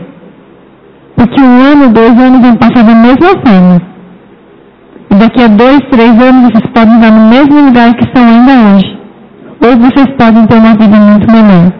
[1.14, 3.80] Porque um ano, dois anos vão passar da mesma forma.
[5.08, 8.74] E daqui a dois, três anos vocês podem estar no mesmo lugar que estão ainda
[8.74, 8.98] hoje.
[9.62, 11.72] Ou vocês podem ter uma vida muito melhor.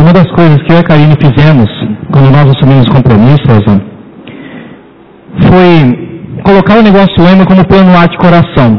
[0.00, 3.64] Uma das coisas que eu e a Karine fizemos quando nós assumimos compromissos
[5.48, 6.04] foi
[6.42, 8.70] colocar o negócio EMA como plano A de coração.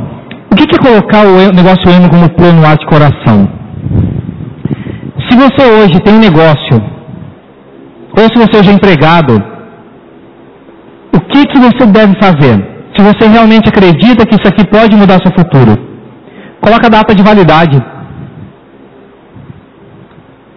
[0.51, 3.47] O que é colocar o negócio EMA como plano A de coração?
[5.27, 6.77] Se você hoje tem um negócio,
[8.17, 9.33] ou se você hoje é empregado,
[11.13, 12.55] o que, que você deve fazer?
[12.95, 15.77] Se você realmente acredita que isso aqui pode mudar seu futuro,
[16.61, 17.77] coloca a data de validade.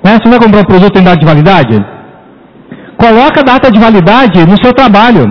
[0.04, 0.18] Né?
[0.18, 1.97] Você vai comprar um produto em data de validade?
[3.04, 5.24] Coloca a data de validade no seu trabalho.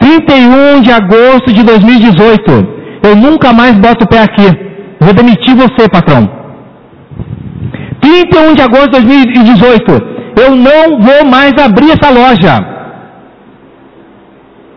[0.00, 2.80] 31 de agosto de 2018.
[3.08, 4.48] Eu nunca mais boto o pé aqui.
[5.00, 6.22] Vou demitir você, patrão.
[8.00, 10.10] 31 de agosto de 2018.
[10.42, 12.54] Eu não vou mais abrir essa loja.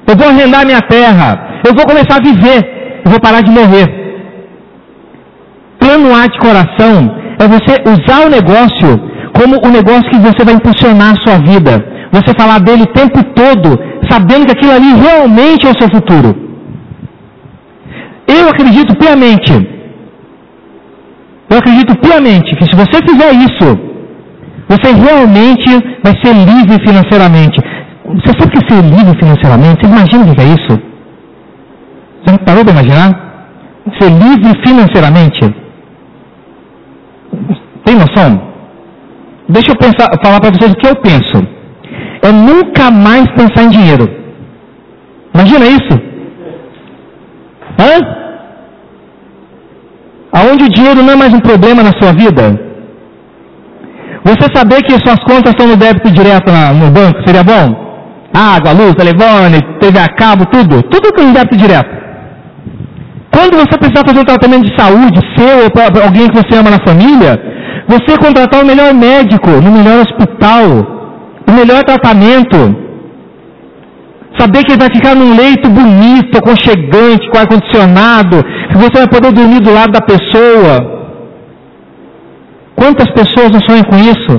[0.07, 1.29] Eu vou arrendar minha terra.
[1.65, 3.01] Eu vou começar a viver.
[3.03, 3.87] Eu vou parar de morrer.
[5.79, 6.95] Plano A de coração
[7.39, 11.73] é você usar o negócio como o negócio que você vai impulsionar a sua vida.
[12.11, 13.69] Você falar dele o tempo todo,
[14.09, 16.29] sabendo que aquilo ali realmente é o seu futuro.
[18.27, 19.53] Eu acredito piamente,
[21.49, 23.67] eu acredito piamente que se você fizer isso,
[24.67, 25.69] você realmente
[26.03, 27.59] vai ser livre financeiramente.
[28.05, 29.81] Você sabe o que é ser livre financeiramente?
[29.81, 30.81] Você imagina o que é isso?
[32.23, 33.09] Você parou para imaginar?
[33.99, 35.41] Ser livre financeiramente?
[37.83, 38.52] Tem noção?
[39.49, 41.45] Deixa eu pensar, falar para vocês o que eu penso.
[42.21, 44.09] É nunca mais pensar em dinheiro.
[45.33, 45.93] Imagina isso?
[47.79, 48.23] Hã?
[50.31, 52.59] Aonde o dinheiro não é mais um problema na sua vida?
[54.23, 57.83] Você saber que suas contas estão no débito direto na, no banco seria bom?
[58.33, 60.81] Água, luz, telefone, TV a cabo, tudo.
[60.83, 62.03] Tudo com débito direto.
[63.31, 66.69] Quando você precisar fazer um tratamento de saúde seu ou para alguém que você ama
[66.69, 67.39] na família,
[67.87, 70.63] você contratar o melhor médico, no melhor hospital,
[71.47, 72.57] o melhor tratamento.
[74.37, 79.31] Saber que ele vai ficar num leito bonito, aconchegante, com ar-condicionado, que você vai poder
[79.31, 80.73] dormir do lado da pessoa.
[82.75, 84.33] Quantas pessoas não sonham com isso?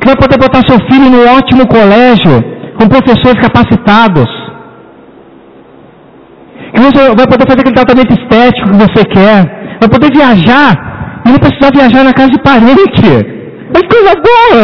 [0.00, 2.42] Que vai poder botar seu filho no ótimo colégio,
[2.78, 4.30] com professores capacitados.
[6.72, 9.78] Que você vai poder fazer aquele tratamento estético que você quer.
[9.80, 10.90] Vai poder viajar
[11.30, 13.10] e não precisar viajar na casa de parente.
[13.72, 14.62] Mas coisa boa!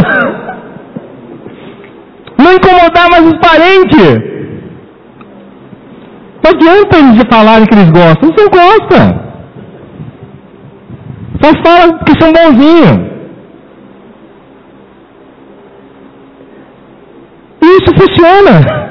[2.38, 4.36] Não incomodar mais os parentes.
[6.42, 8.30] Não adianta eles falarem que eles gostam.
[8.30, 9.26] Você gosta.
[11.40, 13.06] Só fala que são bonzinhos.
[17.62, 18.86] Isso funciona.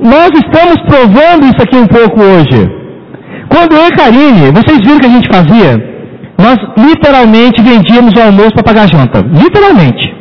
[0.00, 2.68] Nós estamos provando isso aqui um pouco hoje.
[3.48, 5.93] Quando eu e Karine, vocês viram o que a gente fazia?
[6.38, 9.20] Nós literalmente vendíamos o almoço para pagar janta.
[9.20, 10.14] Literalmente.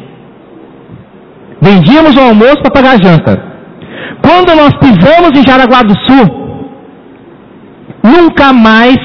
[1.62, 3.42] Vendíamos o almoço para pagar janta.
[4.22, 6.26] Quando nós pisamos em Jaraguá do Sul,
[8.04, 8.98] nunca mais,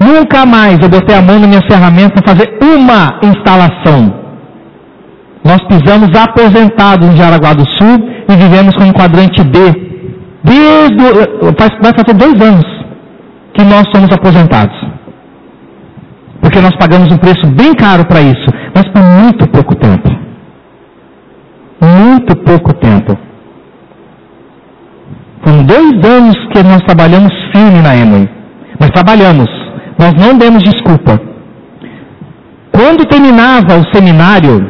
[0.00, 4.22] nunca mais eu botei a mão na minha ferramenta para fazer uma instalação.
[5.44, 7.96] Nós pisamos aposentados em Jaraguá do Sul
[8.28, 9.58] e vivemos com o quadrante D.
[10.44, 10.96] Desde,
[11.80, 12.66] vai fazer dois anos
[13.54, 14.91] que nós somos aposentados.
[16.42, 20.10] Porque nós pagamos um preço bem caro para isso, mas por muito pouco tempo.
[21.80, 23.16] Muito pouco tempo.
[25.44, 28.28] Foram dois anos que nós trabalhamos firme na Emoi.
[28.78, 29.48] Mas trabalhamos.
[29.98, 31.20] Nós não demos desculpa.
[32.72, 34.68] Quando terminava o seminário,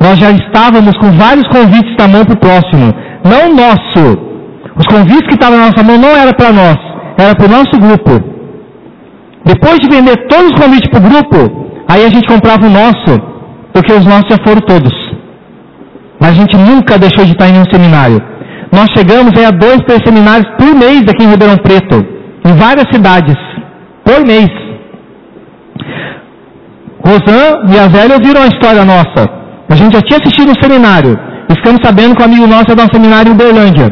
[0.00, 2.94] nós já estávamos com vários convites na mão para o próximo.
[3.24, 4.04] Não nosso.
[4.76, 6.76] Os convites que estavam na nossa mão não era para nós,
[7.18, 8.41] era para o nosso grupo.
[9.44, 11.38] Depois de vender todos os convites para o grupo,
[11.88, 13.12] aí a gente comprava o nosso,
[13.72, 14.92] porque os nossos já foram todos.
[16.20, 18.20] Mas a gente nunca deixou de estar em um seminário.
[18.70, 22.06] Nós chegamos a dois, três seminários por mês aqui em Ribeirão Preto,
[22.46, 23.36] em várias cidades,
[24.04, 24.48] por mês.
[27.04, 29.28] Rosan e a Zélia ouviram a história nossa.
[29.68, 31.18] A gente já tinha assistido um seminário.
[31.50, 33.88] E ficamos sabendo que o amigo nosso ia dar um seminário em Berlândia.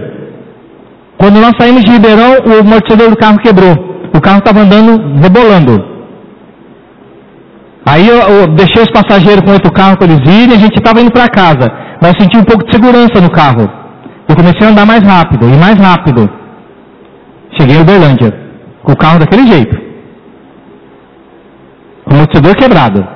[1.19, 5.91] Quando nós saímos de Ribeirão, o amortecedor do carro quebrou o carro estava andando, rebolando.
[7.87, 11.01] Aí eu, eu, deixei os passageiros com outro carro para eles irem, a gente estava
[11.01, 11.71] indo para casa.
[12.01, 13.69] Mas eu senti um pouco de segurança no carro.
[14.29, 16.31] Eu comecei a andar mais rápido, e mais rápido.
[17.59, 18.33] Cheguei em Uberlândia,
[18.83, 19.77] com o carro daquele jeito.
[22.05, 23.07] Com o amortecedor quebrado.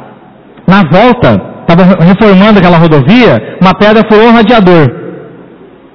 [0.66, 4.90] Na volta, estava reformando aquela rodovia, uma pedra furou um radiador.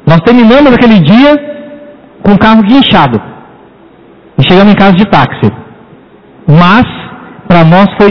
[0.05, 1.37] Nós terminamos aquele dia
[2.23, 3.19] com o carro guinchado.
[4.39, 5.51] E chegamos em casa de táxi.
[6.47, 6.85] Mas,
[7.47, 8.09] para nós foi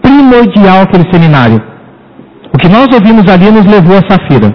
[0.00, 1.60] primordial aquele seminário.
[2.54, 4.54] O que nós ouvimos ali nos levou a Safira.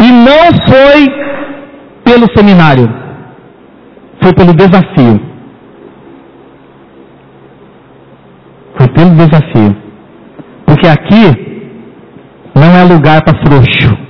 [0.00, 1.22] E não foi
[2.02, 2.88] pelo seminário,
[4.22, 5.20] foi pelo desafio.
[8.76, 9.76] Foi pelo desafio.
[10.66, 11.51] Porque aqui
[12.54, 14.02] não é lugar para frouxo.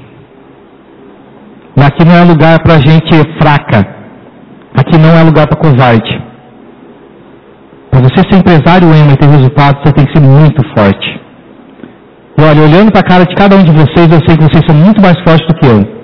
[1.77, 3.87] Aqui não é lugar para gente fraca.
[4.75, 6.23] Aqui não é lugar para covarde.
[7.91, 11.21] Para você ser empresário e ter resultado, você tem que ser muito forte.
[12.39, 14.65] E olha, olhando para a cara de cada um de vocês, eu sei que vocês
[14.67, 16.03] são muito mais fortes do que eu.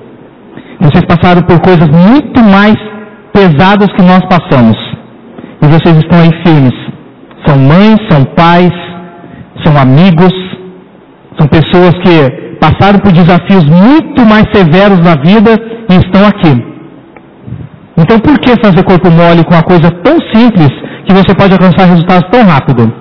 [0.81, 2.77] Vocês passaram por coisas muito mais
[3.33, 4.77] pesadas que nós passamos.
[5.63, 6.75] E vocês estão aí firmes.
[7.47, 8.73] São mães, são pais,
[9.65, 10.33] são amigos,
[11.39, 15.57] são pessoas que passaram por desafios muito mais severos na vida
[15.89, 16.53] e estão aqui.
[17.97, 20.71] Então por que fazer corpo mole com uma coisa tão simples
[21.07, 22.93] que você pode alcançar resultados tão rápido?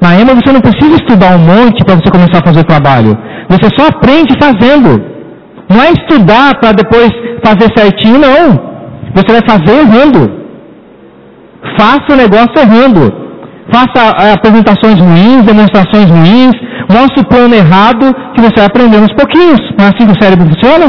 [0.00, 3.16] Na EMA você não precisa estudar um monte para você começar a fazer trabalho.
[3.48, 5.12] Você só aprende fazendo.
[5.68, 7.10] Não é estudar para depois
[7.44, 8.72] fazer certinho, não.
[9.14, 10.42] Você vai fazer errando.
[11.78, 13.21] Faça o negócio errando
[13.72, 16.52] faça é, apresentações ruins, demonstrações ruins,
[16.90, 19.60] mostre o plano errado que você vai aprender aos pouquinhos.
[19.78, 20.86] Não é assim que o cérebro funciona?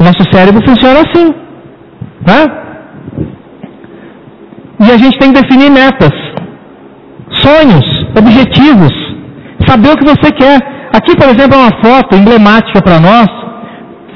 [0.00, 1.26] O nosso cérebro funciona assim.
[2.26, 2.40] Né?
[4.80, 6.12] E a gente tem que definir metas,
[7.42, 8.92] sonhos, objetivos,
[9.66, 10.58] saber o que você quer.
[10.92, 13.28] Aqui, por exemplo, é uma foto emblemática para nós.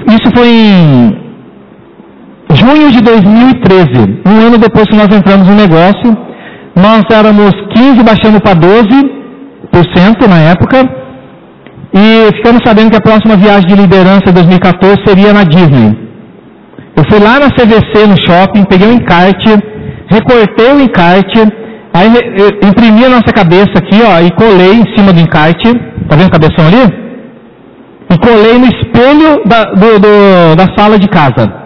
[0.08, 1.22] Isso foi em
[2.54, 6.31] junho de 2013, um ano depois que nós entramos no negócio
[6.74, 11.02] nós éramos 15, baixamos para 12% na época.
[11.94, 15.94] E ficamos sabendo que a próxima viagem de liderança de 2014 seria na Disney.
[16.96, 19.50] Eu fui lá na CVC, no shopping, peguei um encarte,
[20.08, 21.40] recortei o encarte,
[21.92, 22.08] aí
[22.62, 25.68] imprimi a nossa cabeça aqui, ó, e colei em cima do encarte.
[26.08, 26.84] Tá vendo o cabeção ali?
[28.10, 31.62] E colei no espelho da, do, do, da sala de casa.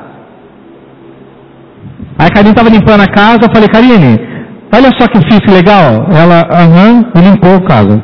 [2.18, 4.25] Aí a Karine estava limpando a casa, eu falei, Karine,
[4.74, 6.06] Olha só que fiz legal.
[6.10, 8.02] Ela, aham, e limpou o caso.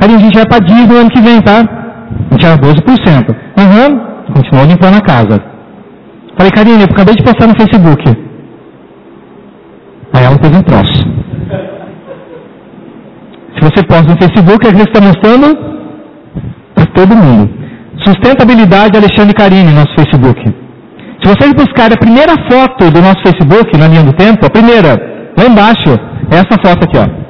[0.00, 1.58] Aí a gente vai para Disney no ano que vem, tá?
[2.30, 3.36] A gente era 12%.
[3.58, 4.00] Aham,
[4.34, 5.42] continuou limpando a casa.
[6.36, 8.04] Falei, Karine, eu acabei de postar no Facebook.
[10.12, 11.02] Aí ela fez um troço.
[13.54, 15.56] Se você posta no Facebook, é que você está mostrando
[16.74, 17.50] para todo mundo.
[18.04, 20.42] Sustentabilidade Alexandre Karine, nosso Facebook.
[21.22, 24.98] Se vocês buscarem a primeira foto do nosso Facebook, na linha do tempo, a primeira,
[25.36, 25.90] Lá embaixo,
[26.30, 27.22] essa foto aqui, ó.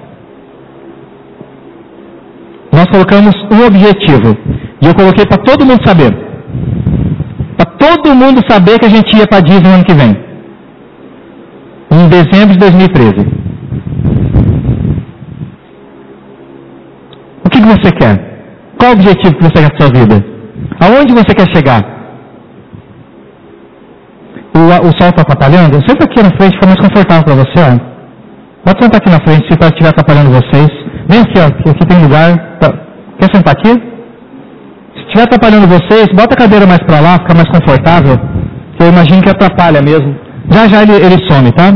[2.72, 4.36] Nós colocamos um objetivo.
[4.80, 6.10] E eu coloquei para todo mundo saber.
[7.56, 10.16] Para todo mundo saber que a gente ia para Disney ano que vem.
[11.90, 13.20] Em dezembro de 2013.
[17.44, 18.14] O que, que você quer?
[18.78, 20.24] Qual o objetivo que você quer para sua vida?
[20.80, 21.84] Aonde você quer chegar?
[24.54, 25.80] O, o sol está atrapalhando?
[25.86, 27.60] Senta aqui na frente, fica mais confortável para você.
[27.60, 27.91] Ó.
[28.64, 30.68] Pode sentar aqui na frente se estiver atrapalhando vocês.
[31.08, 32.58] Vem aqui, ó, que aqui tem lugar.
[33.18, 33.70] Quer sentar aqui?
[34.94, 38.16] Se estiver atrapalhando vocês, bota a cadeira mais para lá, fica mais confortável.
[38.76, 40.14] Que eu imagino que atrapalha mesmo.
[40.50, 41.72] Já já ele, ele some, tá?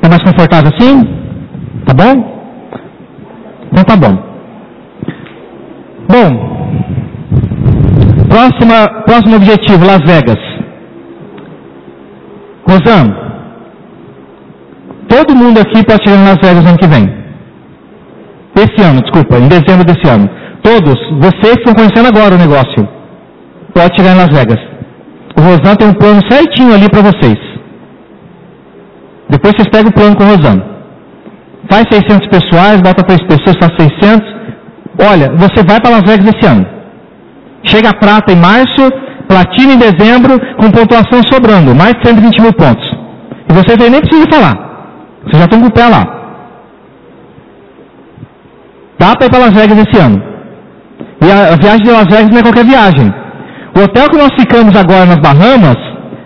[0.00, 1.04] Tá mais confortável assim?
[1.84, 2.40] Tá bom?
[3.72, 4.30] Então tá bom.
[6.08, 6.28] Bom,
[8.28, 10.38] próxima, próximo objetivo, Las Vegas.
[12.66, 13.29] Rosam,
[15.10, 17.04] todo mundo aqui chegar em Las Vegas ano que vem.
[18.54, 20.30] Esse ano, desculpa, em dezembro desse ano.
[20.62, 22.88] Todos, vocês que estão conhecendo agora o negócio,
[23.74, 24.60] pode em Las Vegas.
[25.36, 27.38] O Rosan tem um plano certinho ali para vocês.
[29.28, 30.62] Depois vocês pegam o plano com o Rosan.
[31.70, 34.28] Faz 600 pessoais, bota três pessoas, faz 600.
[35.10, 36.66] Olha, você vai para Las Vegas esse ano.
[37.64, 38.82] Chega a prata em março,
[39.28, 42.86] platina em dezembro, com pontuação sobrando, mais de 120 mil pontos.
[43.48, 44.69] E vocês aí nem precisam falar.
[45.24, 46.04] Vocês já estão com o pé lá.
[48.98, 50.22] Dá para ir para Las Vegas esse ano.
[51.22, 53.12] E a, viagem de Las Vegas não é qualquer viagem.
[53.76, 55.76] O hotel que nós ficamos agora nas Bahamas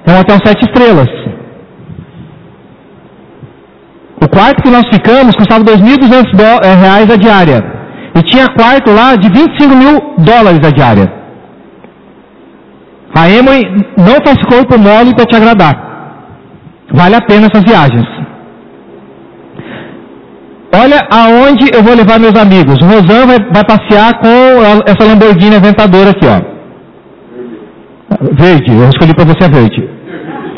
[0.06, 1.08] é um hotel sete estrelas.
[4.20, 7.60] O quarto que nós ficamos custava 2.200 eh, reais a diária.
[8.16, 11.12] E tinha quarto lá de 25 mil dólares a diária.
[13.14, 13.62] A Emory
[13.96, 15.74] não faz corpo mole para te agradar.
[16.92, 18.23] Vale a pena essas viagens.
[20.82, 22.76] Olha aonde eu vou levar meus amigos.
[22.82, 24.28] O Rosan vai, vai passear com
[24.86, 26.38] essa Lamborghini Aventador aqui, ó.
[28.32, 29.88] Verde, eu escolhi para você a verde.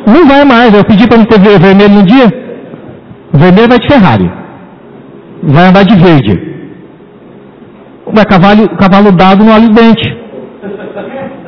[0.07, 2.29] Não vai mais, eu pedi para não ter vermelho no dia.
[3.33, 4.31] Vermelho vai de Ferrari.
[5.43, 6.33] Vai andar de verde.
[8.17, 10.17] Ué, cavalo, cavalo dado no olho dente.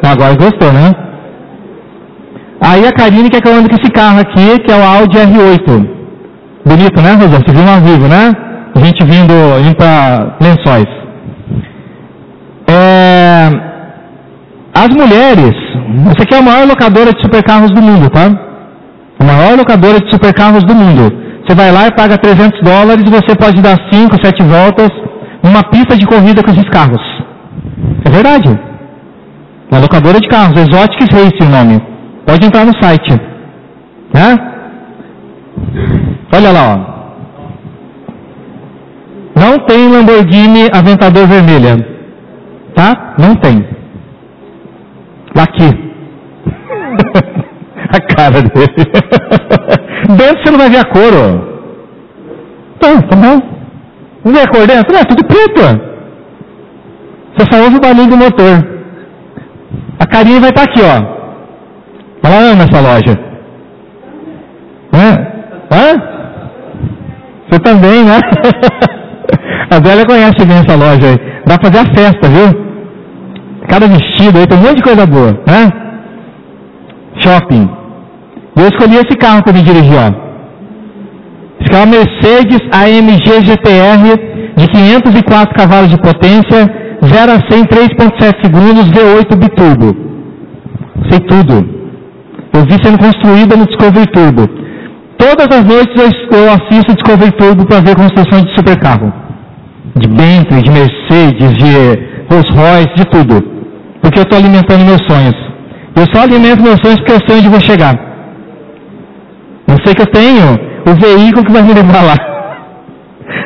[0.03, 0.93] Agora gostou, né?
[2.61, 5.16] Aí a Karine quer que eu ande com esse carro aqui, que é o Audi
[5.16, 5.89] R8.
[6.66, 7.41] Bonito, né, Rosão?
[7.41, 8.47] Você viu ao vivo, né?
[8.79, 9.35] A gente vindo,
[9.66, 10.87] indo para lençóis.
[12.68, 13.51] É,
[14.72, 15.53] as mulheres,
[16.05, 18.31] você aqui é a maior locadora de supercarros do mundo, tá?
[19.18, 21.12] A maior locadora de supercarros do mundo.
[21.43, 24.91] Você vai lá e paga 300 dólares e você pode dar 5, 7 voltas
[25.43, 27.03] numa pista de corrida com esses carros.
[28.05, 28.49] É verdade.
[29.72, 31.83] Uma locadora de carros, Exotics Race o nome.
[32.24, 33.11] Pode entrar no site.
[34.14, 34.39] Né?
[36.33, 36.97] Olha lá, ó.
[39.39, 41.76] Não tem Lamborghini Aventador vermelha.
[42.74, 43.14] Tá?
[43.18, 43.64] Não tem.
[45.36, 45.68] Aqui.
[47.89, 48.74] a cara dele.
[50.16, 51.49] Dentro você não vai ver a cor, ó.
[52.80, 53.41] Tá, tá bom.
[54.24, 54.93] Não vê a cor dentro?
[54.93, 55.89] Não, é tudo preto.
[57.36, 58.66] Você só ouve o barulho do motor.
[59.99, 61.18] A carinha vai estar tá aqui, ó.
[62.26, 63.18] Ela ama essa loja.
[64.93, 65.28] Hã?
[65.70, 66.18] Hã?
[67.49, 68.18] Você também, né?
[69.89, 71.18] Velha conhece bem essa loja aí.
[71.47, 72.49] Dá pra fazer a festa, viu?
[73.70, 75.72] Cada vestido aí, tem um monte de coisa boa, né?
[77.22, 77.66] Shopping.
[78.55, 80.09] Eu escolhi esse carro para me dirigir, ó.
[81.59, 84.05] Esse carro é Mercedes AMG GTR
[84.59, 86.61] de 504 cavalos de potência,
[87.03, 89.97] 0 a 100 3.7 segundos, V8 biturbo.
[91.09, 91.55] Sei tudo.
[92.53, 94.49] Eu vi sendo construída no Discovery Turbo.
[95.16, 99.28] Todas as noites eu assisto Discovery Turbo para ver construção de supercarro.
[99.97, 101.72] De Bentley, de Mercedes, de
[102.30, 103.43] Rolls Royce, de tudo.
[104.01, 105.34] Porque eu estou alimentando meus sonhos.
[105.97, 107.95] Eu só alimento meus sonhos porque eu sei onde vou chegar.
[109.66, 112.16] Eu sei que eu tenho o veículo que vai me levar lá.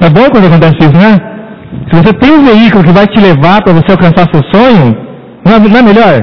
[0.02, 1.18] É bom quando acontece isso, né?
[1.90, 4.96] Se você tem um veículo que vai te levar para você alcançar seu sonho,
[5.44, 6.14] não é, não é melhor?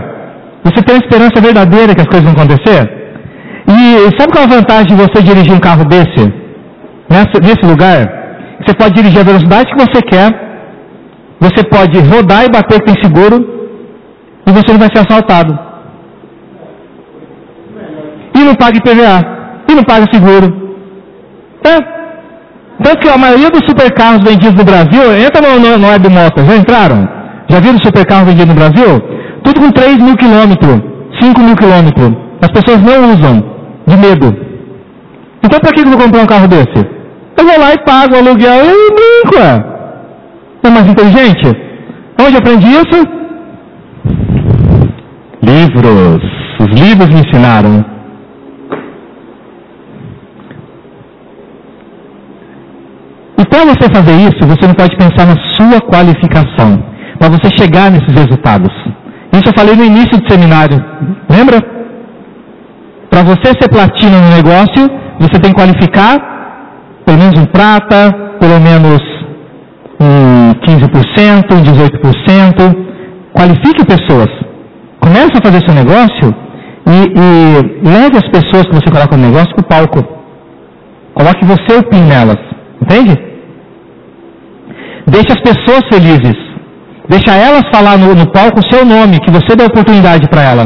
[0.64, 2.88] Você tem a esperança verdadeira que as coisas vão acontecer?
[3.68, 6.32] E sabe qual é a vantagem de você dirigir um carro desse?
[7.42, 8.19] Nesse lugar?
[8.62, 10.30] Você pode dirigir a velocidade que você quer,
[11.40, 13.38] você pode rodar e bater que tem seguro,
[14.46, 15.58] e você não vai ser assaltado.
[18.36, 19.18] E não paga IPVA,
[19.70, 20.48] e não paga seguro.
[21.64, 22.00] É.
[22.84, 26.46] Tanto que a maioria dos supercarros vendidos no Brasil, entra no, no, no Web Motor,
[26.46, 27.08] já entraram?
[27.50, 29.02] Já viram supercarros vendidos no Brasil?
[29.44, 30.80] Tudo com 3 mil quilômetros,
[31.20, 32.12] 5 mil quilômetros.
[32.42, 33.44] As pessoas não usam,
[33.86, 34.28] de medo.
[35.44, 36.99] Então para que eu vou comprar um carro desse?
[37.38, 39.80] Eu vou lá e pago o aluguel e brinco.
[40.64, 41.48] É mais inteligente?
[42.22, 43.08] Onde aprendi isso?
[45.42, 46.22] Livros.
[46.60, 47.86] Os livros me ensinaram.
[53.38, 56.84] E para você fazer isso, você não pode pensar na sua qualificação,
[57.18, 58.70] para você chegar nesses resultados.
[59.32, 60.84] Isso eu falei no início do seminário,
[61.30, 61.62] lembra?
[63.10, 66.39] Para você ser platina no negócio, você tem que qualificar
[67.06, 69.02] pelo menos um prata, pelo menos
[70.00, 72.90] um 15%, um 18%.
[73.34, 74.30] Qualifique pessoas.
[75.00, 76.36] Comece a fazer seu negócio
[76.88, 80.20] e, e leve as pessoas que você coloca no negócio para o palco.
[81.14, 82.40] Coloque você o PIN nelas.
[82.82, 83.16] Entende?
[85.08, 86.38] Deixe as pessoas felizes.
[87.08, 90.66] Deixa elas falar no, no palco o seu nome, que você dá oportunidade para ela.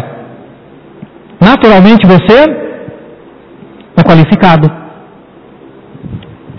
[1.39, 2.37] Naturalmente você
[3.97, 4.82] é qualificado.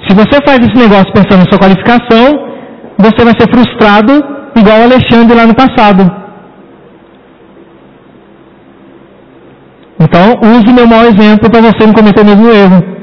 [0.07, 2.55] Se você faz esse negócio pensando na sua qualificação,
[2.99, 4.13] você vai ser frustrado
[4.57, 6.03] igual o Alexandre lá no passado.
[10.01, 12.95] Então, use meu mau exemplo para você não cometer o mesmo erro.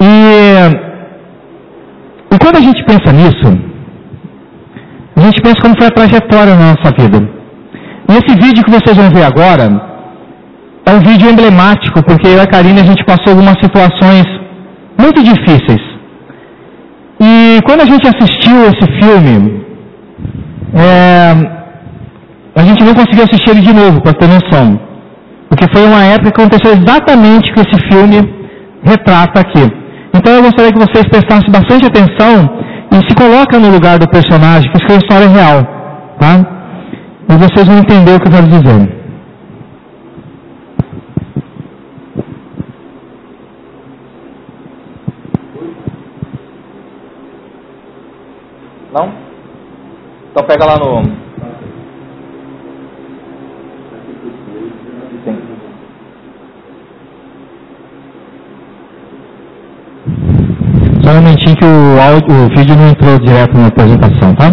[0.00, 0.74] E,
[2.34, 3.48] e quando a gente pensa nisso,
[5.16, 7.18] a gente pensa como foi a trajetória na nossa vida.
[8.08, 9.93] E esse vídeo que vocês vão ver agora
[10.86, 14.24] é um vídeo emblemático, porque eu e a Karine a gente passou algumas situações
[14.98, 15.80] muito difíceis.
[17.20, 19.64] E quando a gente assistiu esse filme,
[20.74, 21.32] é,
[22.54, 24.78] a gente não conseguiu assistir ele de novo, para ter noção.
[25.48, 28.18] Porque foi uma época que aconteceu exatamente o que esse filme
[28.82, 29.64] retrata aqui.
[30.14, 32.50] Então eu gostaria que vocês prestassem bastante atenção
[32.92, 35.66] e se coloquem no lugar do personagem, que isso é uma história real.
[36.18, 36.46] Tá?
[37.30, 39.03] E vocês vão entender o que eu quero dizer.
[48.94, 49.12] Não?
[50.30, 51.02] Então pega lá no.
[55.24, 55.38] Sim.
[61.02, 64.52] Só um momentinho que o, áudio, o vídeo não entrou direto na apresentação, tá?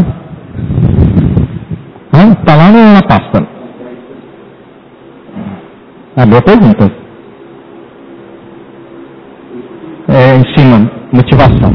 [2.32, 3.48] Está lá na pasta.
[6.18, 6.92] Ah, boa pergunta.
[10.08, 11.72] É, em cima, motivação.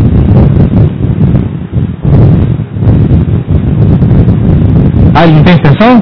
[5.26, 6.00] Ele não tem extensão?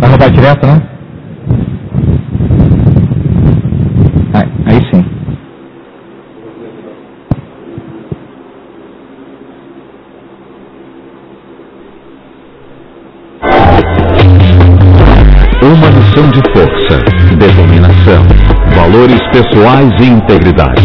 [0.00, 0.97] Vai rodar direto, né?
[16.18, 16.98] De força,
[17.38, 18.26] determinação,
[18.74, 20.82] valores pessoais e integridade.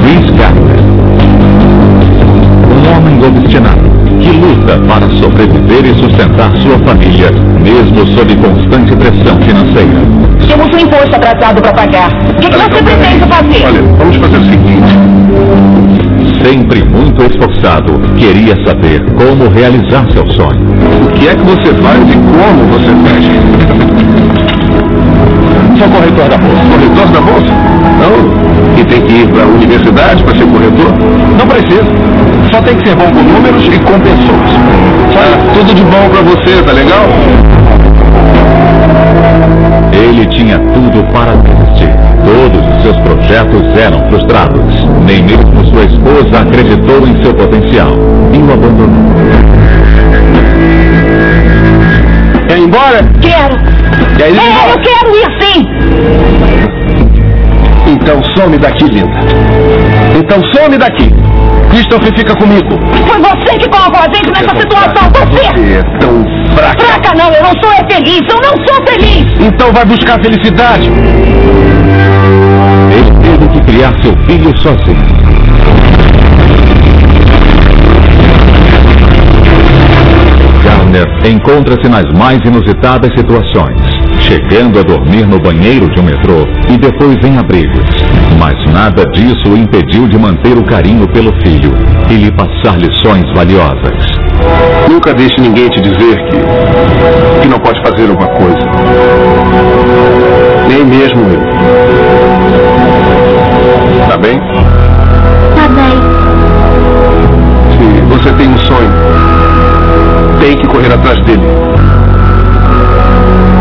[0.00, 0.80] Chris Gardner.
[2.72, 3.82] Um homem obstinado
[4.18, 10.00] que luta para sobreviver e sustentar sua família, mesmo sob constante pressão financeira.
[10.48, 12.10] Temos um imposto atrasado para pagar.
[12.10, 13.66] O que, que você pretende fazer?
[13.66, 15.97] Olha, vamos fazer o seguinte.
[16.42, 20.60] Sempre muito esforçado, queria saber como realizar seu sonho.
[21.04, 23.24] O que é que você faz e como você faz?
[25.78, 26.62] Sou corretor da bolsa.
[26.70, 27.52] Corretor da bolsa?
[28.00, 28.80] Não.
[28.80, 30.92] E tem que ir para a universidade para ser corretor?
[31.38, 31.84] Não precisa.
[32.52, 34.50] Só tem que ser bom com números e com pessoas.
[35.16, 37.04] Ah, tudo de bom para você, tá legal?
[39.92, 42.07] Ele tinha tudo para desistir.
[42.24, 44.74] Todos os seus projetos eram frustrados.
[45.06, 47.92] Nem mesmo sua esposa acreditou em seu potencial
[48.32, 49.14] e o abandonou.
[52.48, 52.98] Quer ir embora?
[53.20, 53.56] Quero.
[54.16, 54.70] Quer ir É, embora?
[54.70, 55.66] eu quero ir sim.
[57.86, 59.10] Então some daqui, linda.
[60.18, 61.12] Então some daqui.
[61.70, 62.78] Christopher fica comigo.
[63.06, 65.10] Foi você que colocou a gente nessa situação.
[65.10, 65.44] Você.
[65.54, 66.24] Você é tão
[66.58, 66.84] fraca.
[66.84, 68.20] Fraca não, eu não sou é feliz.
[68.28, 69.26] Eu não sou feliz.
[69.40, 70.90] Então vai buscar felicidade.
[72.90, 75.28] Ele teve que criar seu filho sozinho.
[80.64, 83.80] Garner encontra-se nas mais inusitadas situações,
[84.20, 87.86] chegando a dormir no banheiro de um metrô e depois em abrigos.
[88.38, 91.72] Mas nada disso o impediu de manter o carinho pelo filho
[92.10, 94.17] e lhe passar lições valiosas.
[94.88, 96.36] Nunca deixe ninguém te dizer que,
[97.42, 98.58] que não pode fazer alguma coisa.
[100.68, 101.40] Nem mesmo eu.
[104.08, 104.38] Tá bem?
[105.54, 106.00] Tá bem.
[107.72, 108.92] Se você tem um sonho,
[110.40, 111.46] tem que correr atrás dele.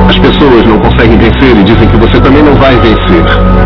[0.10, 3.57] As pessoas não conseguem vencer e dizem que você também não vai vencer.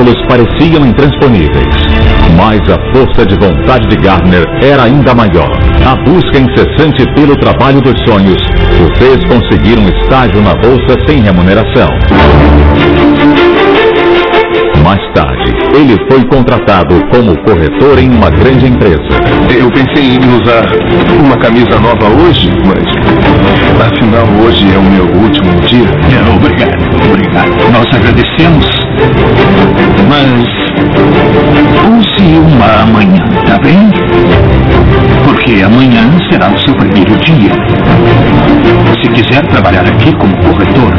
[0.00, 1.74] Obstáculos pareciam intransponíveis,
[2.36, 5.50] mas a força de vontade de Gardner era ainda maior.
[5.86, 8.38] A busca incessante pelo trabalho dos sonhos
[8.80, 11.88] o fez conseguir um estágio na bolsa sem remuneração.
[14.82, 18.96] Mais tarde, ele foi contratado como corretor em uma grande empresa.
[19.54, 20.64] Eu pensei em usar
[21.18, 22.84] uma camisa nova hoje, mas
[23.86, 25.90] afinal hoje é o meu último dia.
[26.10, 27.72] É, obrigado, obrigado.
[27.72, 28.89] Nós agradecemos.
[30.08, 30.44] Mas
[31.98, 33.90] use uma amanhã, tá bem?
[35.24, 37.52] Porque amanhã será o seu primeiro dia.
[39.02, 40.92] Se quiser trabalhar aqui como corretor,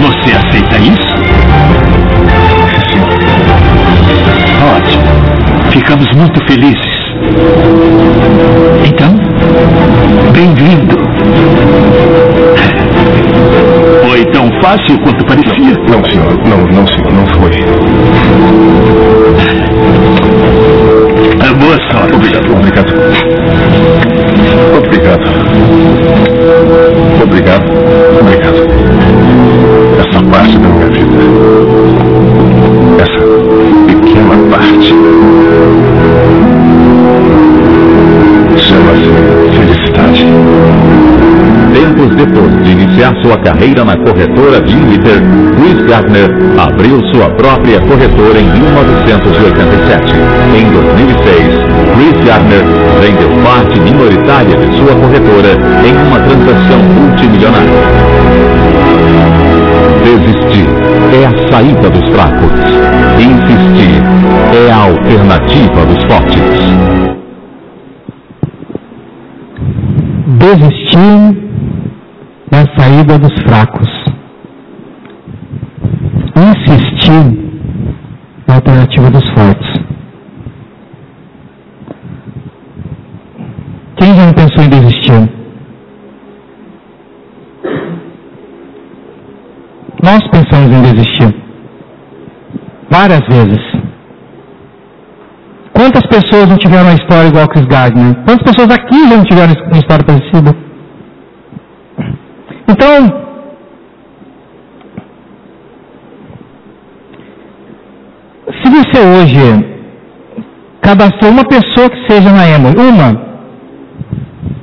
[0.00, 1.16] você aceita isso?
[2.90, 3.02] Sim.
[4.76, 5.70] Ótimo.
[5.70, 6.92] Ficamos muito felizes.
[8.84, 9.16] Então,
[10.32, 10.96] bem-vindo.
[14.12, 15.74] Foi tão fácil quanto parecia.
[15.88, 16.36] Não, senhor.
[16.46, 17.12] Não, não, senhor.
[17.14, 17.50] Não foi.
[21.40, 22.14] Ah, Boa sorte.
[22.14, 22.92] Obrigado, obrigado.
[24.76, 25.24] Obrigado.
[27.22, 27.64] Obrigado.
[28.20, 28.60] Obrigado.
[29.98, 31.18] Essa parte da minha vida.
[32.98, 33.24] Essa
[33.86, 34.94] pequena parte.
[38.58, 39.10] Chama-se
[39.56, 40.71] felicidade.
[41.72, 45.22] Tempos depois de iniciar sua carreira na corretora Jim Litter,
[45.56, 50.12] Chris Gardner abriu sua própria corretora em 1987.
[50.54, 52.62] Em 2006, Chris Gardner
[53.00, 55.56] vendeu parte minoritária de sua corretora
[55.86, 57.70] em uma transação multimilionária.
[60.04, 60.68] Desistir
[61.14, 62.50] é a saída dos fracos.
[63.18, 64.02] Insistir
[64.54, 66.42] é a alternativa dos fortes.
[70.38, 71.41] Desistir
[72.82, 73.88] a saída dos fracos.
[76.36, 77.24] Insistir
[78.48, 79.82] é a alternativa dos fortes.
[83.96, 85.30] Quem já não pensou em desistir?
[90.02, 91.34] Nós pensamos em desistir.
[92.90, 93.60] Várias vezes.
[95.72, 98.14] Quantas pessoas não tiveram uma história igual a Chris Gardner?
[98.24, 100.71] Quantas pessoas aqui já não tiveram uma história parecida?
[102.82, 103.00] Então,
[108.60, 109.38] se você hoje
[110.80, 113.10] cadastrou uma pessoa que seja na Emory, uma,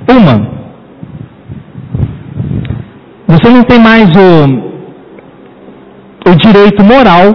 [0.09, 0.49] uma,
[3.25, 4.29] você não tem mais o,
[6.29, 7.25] o direito moral,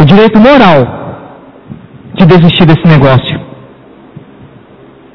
[0.00, 0.80] o direito moral
[2.14, 3.40] de desistir desse negócio.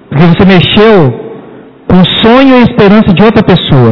[0.08, 1.29] Porque você mexeu
[1.90, 3.92] com o sonho e a esperança de outra pessoa.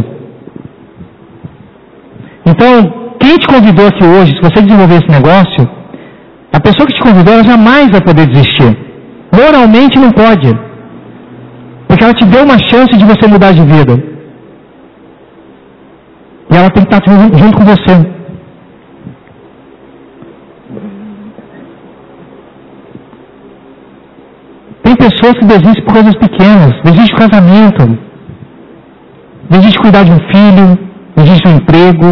[2.45, 2.72] Então,
[3.20, 5.68] quem te convidou aqui hoje, se você desenvolver esse negócio,
[6.54, 8.78] a pessoa que te convidou, ela jamais vai poder desistir.
[9.34, 10.50] Moralmente não pode.
[11.88, 13.93] Porque ela te deu uma chance de você mudar de vida.
[16.50, 17.04] E ela tem que estar
[17.41, 17.95] junto com você.
[24.84, 27.84] Tem pessoas que desistem por coisas pequenas, desiste do casamento,
[29.49, 30.68] desiste de cuidar de um filho,
[31.16, 32.10] desiste de um emprego.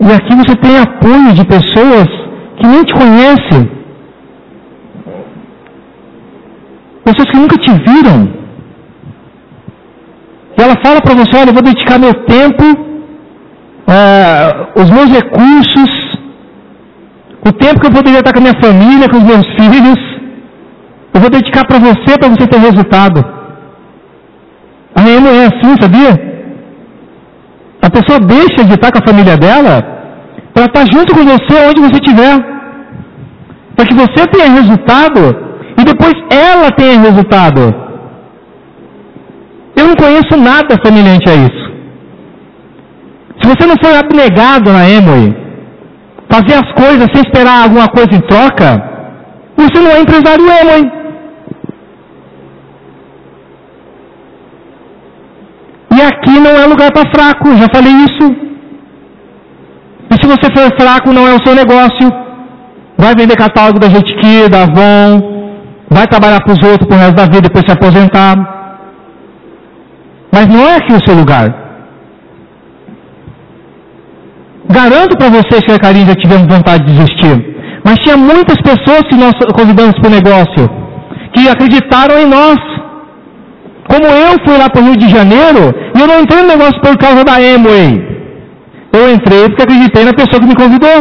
[0.00, 2.08] E aqui você tem apoio de pessoas
[2.58, 3.70] que nem te conhecem,
[7.04, 8.18] pessoas que nunca te viram.
[10.56, 12.64] E ela fala para você: olha, eu vou dedicar meu tempo,
[13.88, 16.05] eh, os meus recursos,
[17.48, 20.00] o tempo que eu poderia estar com a minha família, com os meus filhos,
[21.14, 23.24] eu vou dedicar para você, para você ter resultado.
[24.96, 26.12] A não é assim, sabia?
[27.86, 29.74] A pessoa deixa de estar com a família dela
[30.52, 32.34] para estar junto com você onde você estiver.
[33.76, 35.20] Para que você tenha resultado
[35.78, 37.62] e depois ela tenha resultado.
[39.76, 41.66] Eu não conheço nada semelhante a isso.
[43.40, 45.45] Se você não foi abnegado na Emory,
[46.28, 48.68] fazer as coisas sem esperar alguma coisa em troca,
[49.56, 50.92] você não é empresário Emory.
[55.96, 58.26] E aqui não é lugar para fraco, já falei isso.
[60.10, 62.12] E se você for fraco, não é o seu negócio.
[62.98, 65.60] Vai vender catálogo da Jeitiqui, da Avon,
[65.90, 68.34] vai trabalhar para os outros pro resto da vida, depois se aposentar.
[70.32, 71.65] Mas não é aqui o seu lugar.
[74.68, 77.56] Garanto para vocês que a Karine já tivemos vontade de desistir.
[77.84, 80.68] Mas tinha muitas pessoas que nós convidamos para o negócio,
[81.32, 82.58] que acreditaram em nós.
[83.88, 86.80] Como eu fui lá para o Rio de Janeiro, e eu não entrei no negócio
[86.80, 88.16] por causa da Emway.
[88.92, 90.98] Eu entrei porque acreditei na pessoa que me convidou.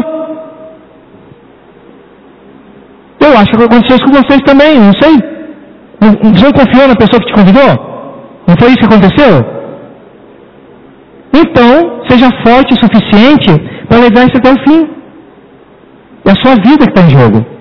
[3.20, 5.16] Eu acho que aconteceu isso com vocês também, não sei.
[5.99, 7.72] Você não confiou na pessoa que te convidou?
[8.47, 9.55] Não foi isso que aconteceu?
[11.34, 13.51] Então, seja forte o suficiente
[13.88, 14.88] para levar isso até o fim.
[16.26, 17.55] É a sua vida que está em jogo.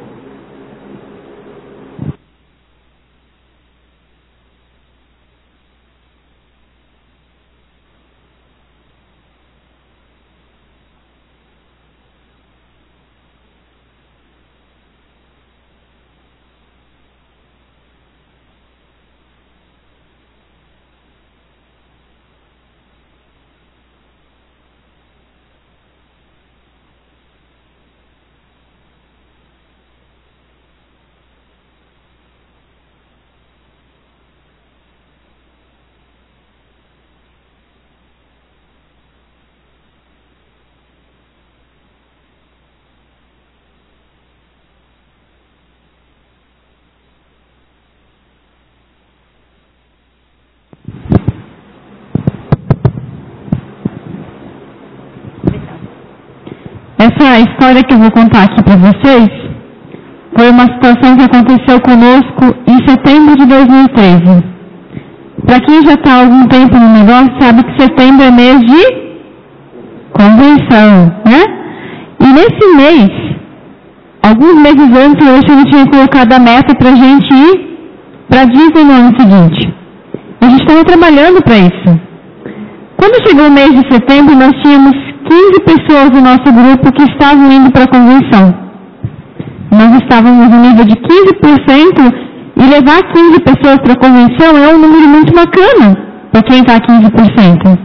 [57.16, 59.30] Essa história que eu vou contar aqui para vocês
[60.36, 64.44] foi uma situação que aconteceu conosco em setembro de 2013.
[65.46, 68.82] Para quem já está há algum tempo no negócio, sabe que setembro é mês de
[70.12, 71.44] convenção, né?
[72.18, 73.10] E nesse mês,
[74.22, 77.78] alguns meses antes, o Alexandre tinha colocado a meta para a gente ir
[78.28, 79.74] para Disney no ano seguinte.
[80.40, 82.00] A gente estava trabalhando para isso.
[82.96, 87.50] Quando chegou o mês de setembro, nós tínhamos 15 pessoas do nosso grupo que estavam
[87.50, 88.54] indo para a convenção.
[89.70, 92.14] Nós estávamos no nível de 15%
[92.56, 95.96] e levar 15 pessoas para a convenção é um número muito bacana
[96.30, 97.78] para quem está 15%.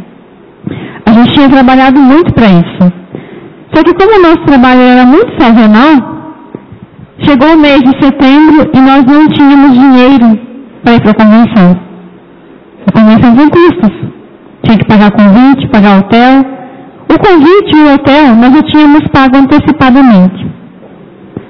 [1.05, 2.93] A gente tinha trabalhado muito para isso.
[3.73, 5.93] Só que como o nosso trabalho era muito sazonal,
[7.21, 10.39] chegou o mês de setembro e nós não tínhamos dinheiro
[10.83, 11.79] para ir para a convenção.
[12.87, 14.09] A convenção tem custos.
[14.63, 16.58] Tinha que pagar convite, pagar hotel.
[17.11, 20.45] O convite e o hotel nós já tínhamos pago antecipadamente.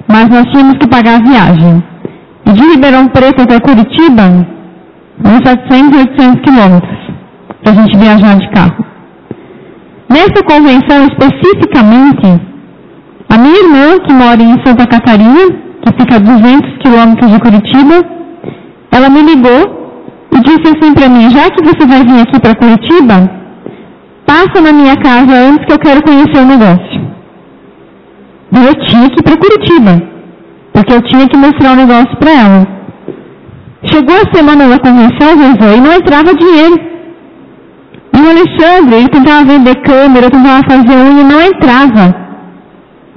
[0.08, 1.82] Mas nós tínhamos que pagar a viagem.
[2.46, 4.22] E de Ribeirão Preto até Curitiba,
[5.24, 6.98] uns 700, 800 quilômetros,
[7.62, 8.84] para a gente viajar de carro.
[10.08, 12.40] Nessa convenção especificamente,
[13.28, 15.46] a minha irmã, que mora em Santa Catarina,
[15.82, 18.04] que fica a 200 quilômetros de Curitiba,
[18.90, 19.62] ela me ligou
[20.32, 23.39] e disse assim para mim, já que você vai vir aqui para Curitiba,
[24.30, 27.00] passa na minha casa antes que eu quero conhecer o negócio.
[28.52, 29.94] E eu tinha que ir para Curitiba,
[30.72, 32.66] porque eu tinha que mostrar o negócio para ela.
[33.90, 36.76] Chegou a semana da convenção, Zezé, e não entrava dinheiro.
[38.16, 42.04] E o Alexandre, ele tentava vender câmera, tentava fazer unha, não entrava.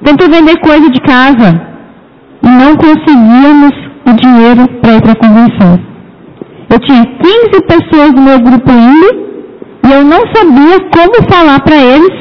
[0.03, 1.49] Tentou vender coisa de casa.
[2.41, 3.74] E não conseguíamos
[4.05, 5.80] o dinheiro para ir para a convenção.
[6.70, 9.33] Eu tinha 15 pessoas do meu grupo indo
[9.86, 12.14] e eu não sabia como falar para eles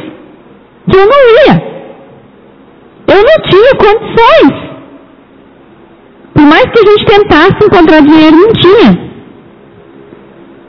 [0.91, 1.73] que eu não ia.
[3.07, 4.73] Eu não tinha condições.
[6.35, 9.13] Por mais que a gente tentasse encontrar dinheiro, não tinha.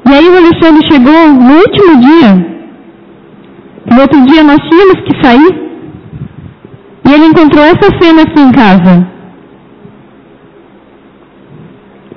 [0.06, 2.54] E aí o Alexandre chegou no último dia.
[3.90, 5.64] No outro dia nós tínhamos que sair.
[7.06, 9.08] E ele encontrou essa cena aqui em casa.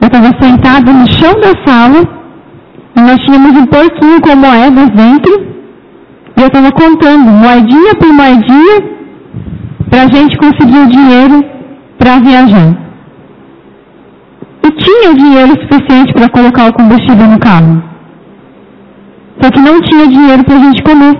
[0.00, 2.15] Eu estava sentada no chão da sala.
[3.06, 5.32] Nós tínhamos um porquinho com moedas dentro.
[6.36, 8.76] E eu estava contando, moedinha por moedinha,
[9.88, 11.44] para a gente conseguir o dinheiro
[11.98, 12.68] para viajar.
[14.66, 17.82] E tinha dinheiro suficiente para colocar o combustível no carro.
[19.40, 21.16] Só que não tinha dinheiro para a gente comer.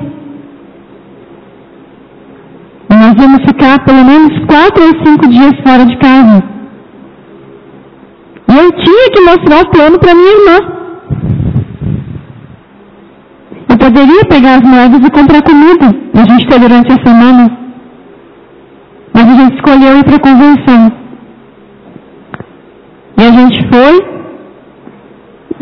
[2.91, 6.43] E nós íamos ficar pelo menos quatro ou cinco dias fora de casa.
[8.49, 10.77] E eu tinha que mostrar o plano para minha irmã.
[13.69, 17.45] Eu poderia pegar as moedas e comprar comida a gente ter durante a semana.
[19.15, 20.93] Mas a gente escolheu ir para a convenção.
[23.19, 23.95] E a gente foi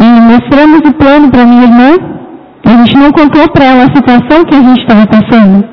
[0.05, 1.91] e mostramos o plano para minha irmã.
[2.65, 5.69] A gente não contou para ela a situação que a gente estava passando.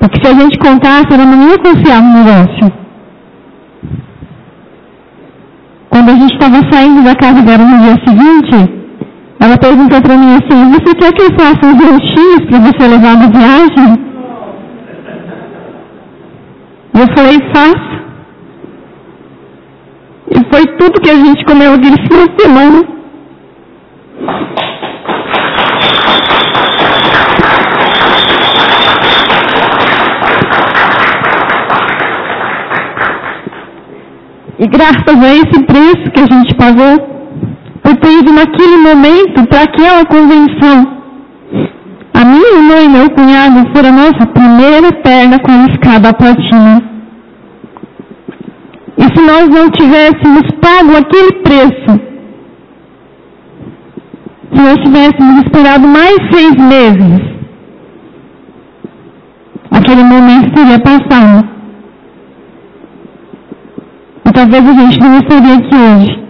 [0.00, 2.72] Porque se a gente contasse, ela não ia confiar no negócio.
[5.90, 8.77] Quando a gente estava saindo da casa dela no dia seguinte,
[9.40, 13.16] ela perguntou para mim assim, você quer que eu faça uns lanchinhos para você levar
[13.16, 14.08] na viagem?
[17.18, 17.98] falei, faça.
[20.30, 22.98] E foi tudo que a gente comeu aquele final de semana.
[34.60, 37.17] E graças a esse preço que a gente pagou,
[37.92, 40.98] ido naquele momento para aquela convenção,
[42.14, 46.82] a minha irmã e meu cunhado foram a nossa primeira perna com escada platina.
[48.98, 52.00] E se nós não tivéssemos pago aquele preço,
[54.52, 57.20] se nós tivéssemos esperado mais seis meses,
[59.70, 61.48] aquele momento teria passado.
[64.26, 66.27] E talvez a gente não estaria aqui hoje.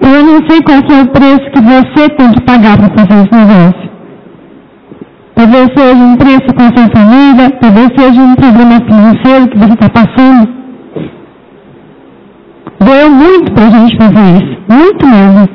[0.00, 3.34] Eu não sei qual é o preço que você tem que pagar para fazer esse
[3.34, 3.90] negócio.
[5.34, 9.72] Talvez seja um preço com a sua família, talvez seja um problema financeiro que você
[9.72, 10.48] está passando.
[12.80, 15.48] Doeu muito para a gente fazer isso, muito mesmo.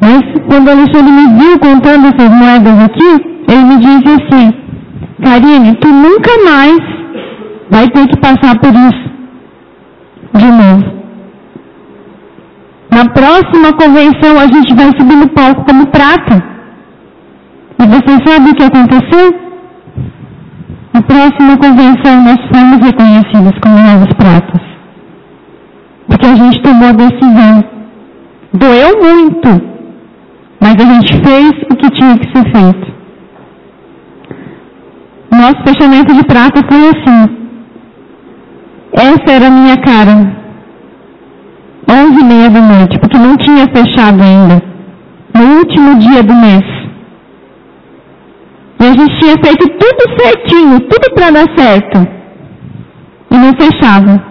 [0.00, 3.10] Mas quando o Alexandre me viu contando essas moedas aqui,
[3.48, 4.52] ele me disse assim,
[5.22, 6.78] Karine, tu nunca mais
[7.70, 9.10] vai ter que passar por isso
[10.34, 10.99] de novo.
[13.00, 16.36] Na próxima convenção a gente vai subir no palco como prata.
[17.78, 19.26] E você sabe o que aconteceu?
[20.92, 24.60] Na próxima convenção nós fomos reconhecidos como novos pratas.
[26.08, 27.64] Porque a gente tomou a decisão.
[28.52, 29.48] Doeu muito,
[30.60, 32.92] mas a gente fez o que tinha que ser feito.
[35.32, 37.36] Nosso fechamento de prata foi assim.
[38.92, 40.39] Essa era a minha cara.
[41.90, 44.62] Onze e meia da noite, porque não tinha fechado ainda.
[45.34, 46.64] No último dia do mês.
[48.80, 52.06] E a gente tinha feito tudo certinho, tudo para dar certo.
[53.30, 54.22] E não fechava.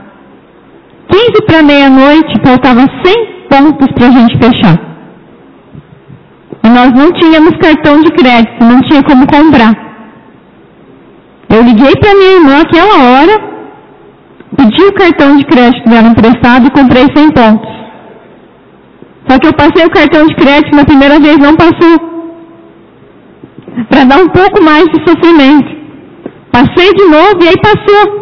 [1.10, 4.78] 15 para meia-noite, faltava 100 pontos para a gente fechar.
[6.64, 9.74] E nós não tínhamos cartão de crédito, não tinha como comprar.
[11.50, 13.59] Eu liguei para minha irmã aquela hora,
[14.70, 17.70] pedi o cartão de crédito dela emprestado e comprei 100 pontos.
[19.28, 21.96] Só que eu passei o cartão de crédito na primeira vez, não passou.
[23.90, 25.70] Para dar um pouco mais de sofrimento.
[26.52, 28.20] Passei de novo e aí passou.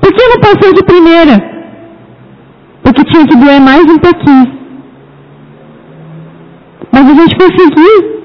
[0.00, 1.36] Por que não passou de primeira?
[2.82, 4.58] Porque tinha que doer mais um pouquinho.
[6.92, 8.18] Mas a gente conseguiu.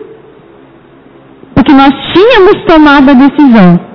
[1.56, 3.93] Porque nós tínhamos tomado a decisão.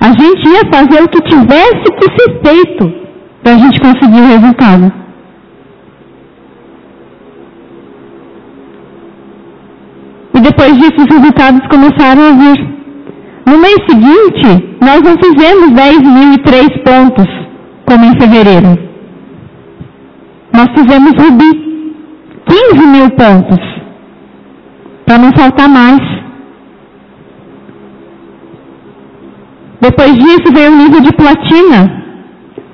[0.00, 2.92] A gente ia fazer o que tivesse que ser feito
[3.42, 4.92] para a gente conseguir o resultado.
[10.34, 12.78] E depois disso os resultados começaram a vir.
[13.44, 17.26] No mês seguinte, nós não fizemos 10.003 pontos,
[17.86, 18.78] como em fevereiro.
[20.52, 21.84] Nós fizemos Rubi,
[22.46, 23.58] 15 mil pontos,
[25.06, 25.98] para não faltar mais.
[29.80, 31.80] Depois disso veio o nível de platina.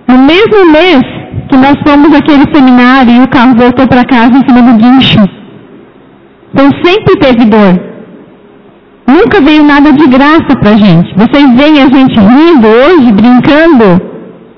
[0.09, 1.03] No mesmo mês
[1.49, 5.25] que nós fomos naquele seminário e o carro voltou para casa em cima do guincho.
[6.53, 7.95] Então sempre teve dor.
[9.07, 11.13] Nunca veio nada de graça para a gente.
[11.15, 14.01] Vocês veem a gente rindo hoje, brincando.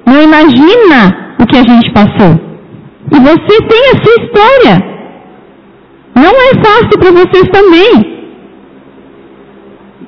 [0.06, 2.38] Não imagina o que a gente passou.
[3.12, 4.96] E você tem a sua história.
[6.14, 8.16] Não é fácil para vocês também.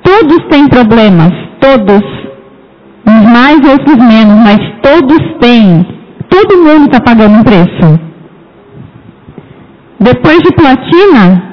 [0.03, 2.18] Todos têm problemas, todos.
[3.05, 5.85] Uns mais, outros menos, mas todos têm.
[6.29, 7.99] Todo mundo está pagando um preço.
[9.99, 11.43] Depois de platina,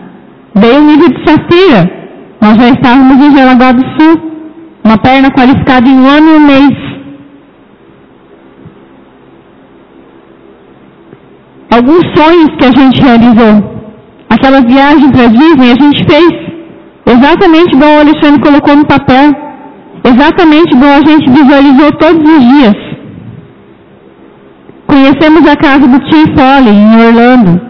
[0.54, 1.90] veio o nível de safira.
[2.40, 4.32] Nós já estávamos em Jaraguá do Sul.
[4.84, 6.86] Uma perna qualificada em um ano e um mês.
[11.70, 13.76] Alguns sonhos que a gente realizou.
[14.30, 16.30] Aquela viagem para Disney a gente fez
[17.06, 19.45] exatamente igual o Alexandre colocou no papel.
[20.04, 22.74] Exatamente igual a gente visualizou todos os dias.
[24.86, 27.60] Conhecemos a casa do Tim Foley em Orlando.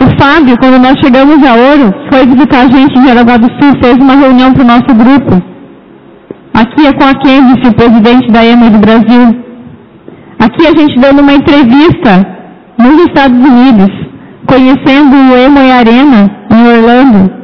[0.00, 3.78] O Fábio, quando nós chegamos a Ouro, foi visitar a gente em Jaraguá do Sul,
[3.82, 5.42] fez uma reunião para o nosso grupo.
[6.54, 9.24] Aqui é com a Candice, o presidente da EMA do Brasil.
[10.38, 12.26] Aqui a gente dando uma entrevista
[12.78, 13.90] nos Estados Unidos,
[14.46, 17.39] conhecendo o Emoy Arena em Orlando.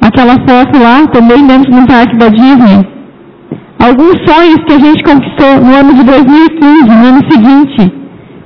[0.00, 2.86] Aquela foto lá, também dentro do parque da Disney.
[3.80, 7.92] Alguns sonhos que a gente conquistou no ano de 2015, no ano seguinte.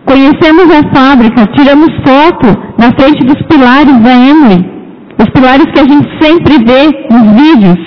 [0.04, 2.48] Conhecemos a fábrica, tiramos foto
[2.78, 4.70] na frente dos pilares da Emory.
[5.18, 7.78] Os pilares que a gente sempre vê nos vídeos.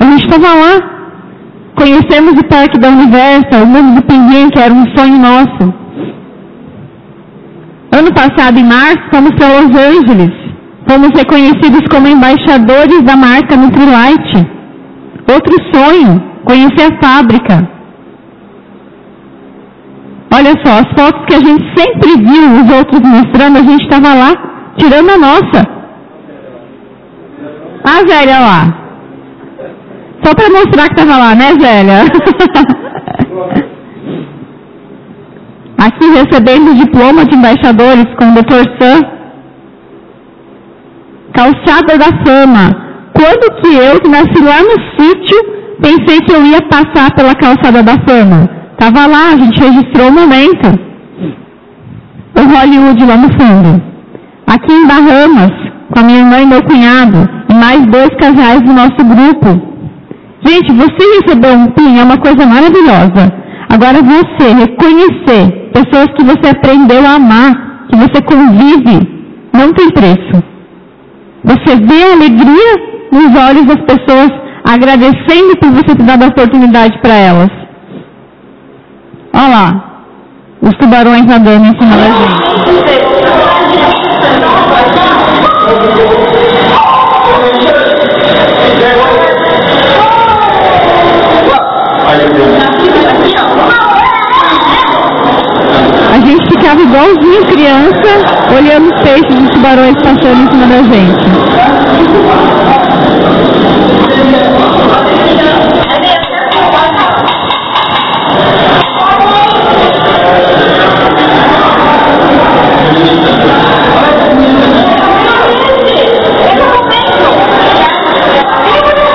[0.00, 0.96] A gente estava lá.
[1.74, 5.74] Conhecemos o Parque da Universo, o mundo do pinguim, que era um sonho nosso.
[7.92, 10.45] Ano passado, em março, fomos para Los Angeles.
[10.88, 14.46] Fomos reconhecidos como embaixadores da marca Nutrilite.
[15.28, 17.68] Outro sonho, conhecer a fábrica.
[20.32, 24.14] Olha só, as fotos que a gente sempre viu os outros mostrando, a gente estava
[24.14, 24.32] lá
[24.76, 25.66] tirando a nossa.
[27.84, 28.86] A Zélia lá.
[30.24, 32.04] Só para mostrar que estava lá, né, Zélia?
[35.78, 38.64] Aqui recebendo o diploma de embaixadores com o Dr.
[38.78, 39.15] Sam.
[41.36, 42.86] Calçada da Fama.
[43.16, 45.38] Quando que eu, que nasci lá no sítio,
[45.80, 48.48] pensei que eu ia passar pela calçada da fama?
[48.78, 50.68] Tava lá, a gente registrou o momento.
[52.38, 53.82] O Hollywood lá no fundo.
[54.46, 55.52] Aqui em Bahamas,
[55.90, 59.48] com a minha irmã e meu cunhado, e mais dois casais do nosso grupo.
[60.46, 63.32] Gente, você receber um PIN é uma coisa maravilhosa.
[63.70, 69.08] Agora você reconhecer pessoas que você aprendeu a amar, que você convive,
[69.54, 70.55] não tem preço.
[71.46, 72.72] Você vê a alegria
[73.12, 74.30] nos olhos das pessoas
[74.64, 77.50] agradecendo por você ter dado a oportunidade para elas.
[79.32, 79.84] Olha lá,
[80.60, 82.46] os tubarões nadando em cima da gente.
[96.16, 98.08] A gente ficava igualzinho criança,
[98.56, 101.26] olhando os peixes e tubarões passando em cima da gente.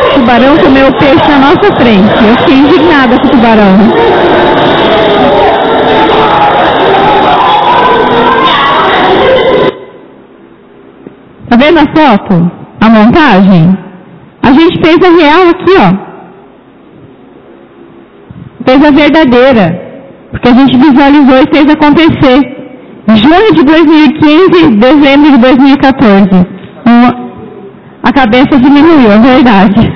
[0.06, 2.14] O tubarão comeu o peixe na nossa frente.
[2.28, 4.11] Eu fiquei indignada com o tubarão.
[11.62, 12.52] Vendo a foto?
[12.82, 13.78] A montagem?
[14.42, 16.12] A gente fez a real aqui, ó.
[18.66, 19.66] Fez a verdadeira.
[20.32, 22.40] Porque a gente visualizou e fez acontecer.
[23.08, 26.30] Junho de 2015, dezembro de 2014.
[26.86, 27.22] Uma-
[28.04, 29.92] A cabeça diminuiu, é verdade.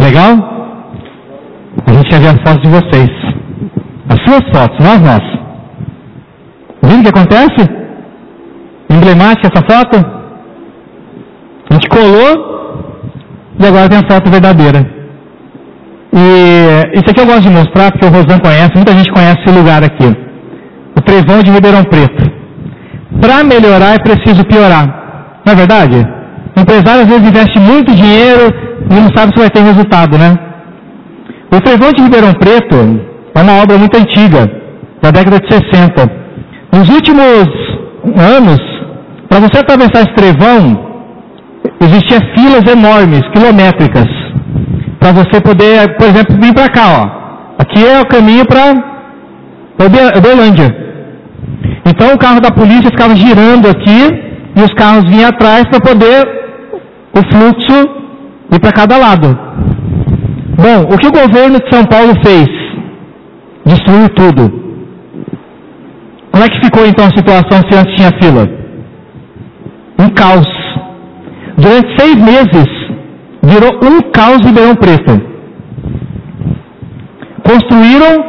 [0.00, 0.45] Legal?
[2.26, 3.10] As fotos de vocês.
[4.08, 5.38] As suas fotos, não as nossas.
[6.82, 7.70] Viram o que acontece?
[8.90, 9.96] Emblemática essa foto?
[11.70, 12.32] A gente colou
[13.60, 14.80] e agora tem a foto verdadeira.
[16.12, 19.56] E isso aqui eu gosto de mostrar porque o Rosan conhece, muita gente conhece esse
[19.56, 20.08] lugar aqui.
[20.96, 22.24] O Trevão de Ribeirão Preto.
[23.20, 25.42] Para melhorar é preciso piorar.
[25.44, 25.96] Não é verdade?
[26.56, 28.52] O empresário às vezes investe muito dinheiro
[28.90, 30.45] e não sabe se vai ter resultado, né?
[31.52, 32.76] O Trevão de Ribeirão Preto
[33.34, 34.50] é uma obra muito antiga,
[35.00, 36.10] da década de 60.
[36.72, 37.46] Nos últimos
[38.36, 38.60] anos,
[39.28, 40.60] para você atravessar esse trevão,
[41.80, 44.08] existia filas enormes, quilométricas,
[44.98, 47.62] para você poder, por exemplo, vir para cá, ó.
[47.62, 48.74] Aqui é o caminho para
[50.18, 50.74] Uberlândia.
[51.86, 54.00] Então o carro da polícia ficava girando aqui
[54.56, 56.26] e os carros vinham atrás para poder
[57.14, 57.88] o fluxo
[58.52, 59.38] ir para cada lado.
[60.58, 62.48] Bom, o que o governo de São Paulo fez?
[63.64, 64.66] Destruiu tudo.
[66.30, 68.48] Como é que ficou então a situação se antes tinha fila?
[69.98, 70.48] Um caos.
[71.58, 72.68] Durante seis meses,
[73.42, 75.20] virou um caos Ribeirão Preto.
[77.42, 78.24] Construíram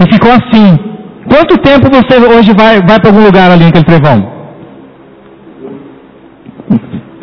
[0.00, 0.78] e ficou assim.
[1.28, 4.32] Quanto tempo você hoje vai, vai para algum lugar ali naquele trevão?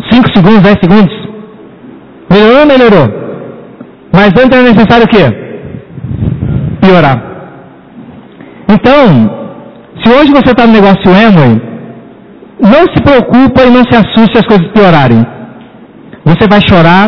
[0.10, 1.14] Cinco segundos, dez segundos?
[2.30, 3.27] Melhorou ou melhorou?
[4.18, 5.26] Mas antes era necessário o quê?
[6.82, 7.18] Piorar.
[8.68, 9.04] Então,
[10.02, 11.62] se hoje você está no negócio Amway,
[12.60, 15.24] não se preocupa e não se assuste se as coisas piorarem.
[16.26, 17.08] Você vai chorar,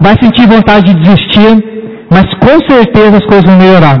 [0.00, 1.52] vai sentir vontade de desistir,
[2.10, 3.96] mas com certeza as coisas vão melhorar.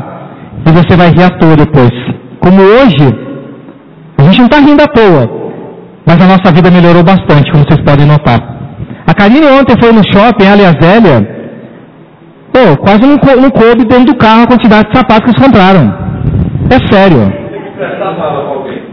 [0.66, 1.92] E você vai rir à toa depois.
[2.40, 3.06] Como hoje,
[4.18, 5.30] a gente não está rindo à toa,
[6.04, 8.40] mas a nossa vida melhorou bastante, como vocês podem notar.
[9.06, 11.37] A Karine ontem foi no shopping, ela e a Zélia,
[12.52, 16.08] pô, quase não, não coube dentro do carro a quantidade de sapatos que eles compraram.
[16.70, 17.32] É sério.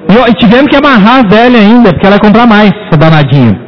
[0.09, 3.59] E, e tivemos que amarrar a Zélia ainda, porque ela ia comprar mais, essa danadinha.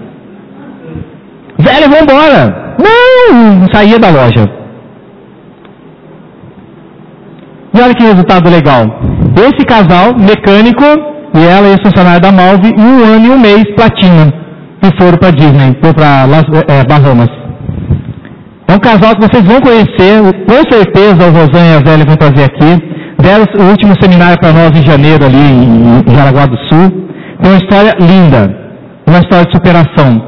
[1.62, 2.76] Zélia, vamos embora.
[2.80, 4.48] Não, saía da loja.
[7.74, 8.86] E olha que resultado legal.
[9.36, 10.84] Esse casal, mecânico,
[11.36, 14.34] e ela e os funcionários da Malve, e um ano e um mês platina,
[14.82, 17.47] que foram para Disney, foram para é, Bahamas.
[18.68, 22.18] É um casal que vocês vão conhecer, com certeza o Rosane e a Zélia vão
[22.18, 22.72] trazer aqui.
[23.18, 27.08] Deram o último seminário para nós em janeiro, ali em Jaraguá do Sul.
[27.42, 28.42] Tem uma história linda,
[29.08, 30.22] uma história de superação.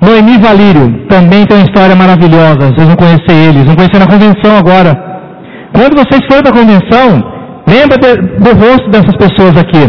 [0.00, 2.68] Noemi Valírio também tem uma história maravilhosa.
[2.68, 4.92] Vocês vão conhecer eles, vão conhecer na convenção agora.
[5.72, 7.22] Quando vocês forem para a convenção,
[7.66, 9.84] lembra do rosto dessas pessoas aqui.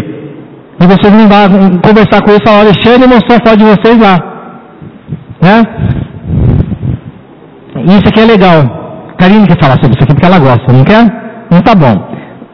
[0.82, 1.50] E vocês vão lá
[1.84, 4.29] conversar com eles e falar, Alexandre mostrou a foto de vocês lá.
[5.42, 5.64] Né?
[7.96, 8.80] Isso aqui é legal.
[9.18, 11.04] Karine quer falar sobre isso aqui porque ela gosta, não quer?
[11.52, 11.96] Não tá bom.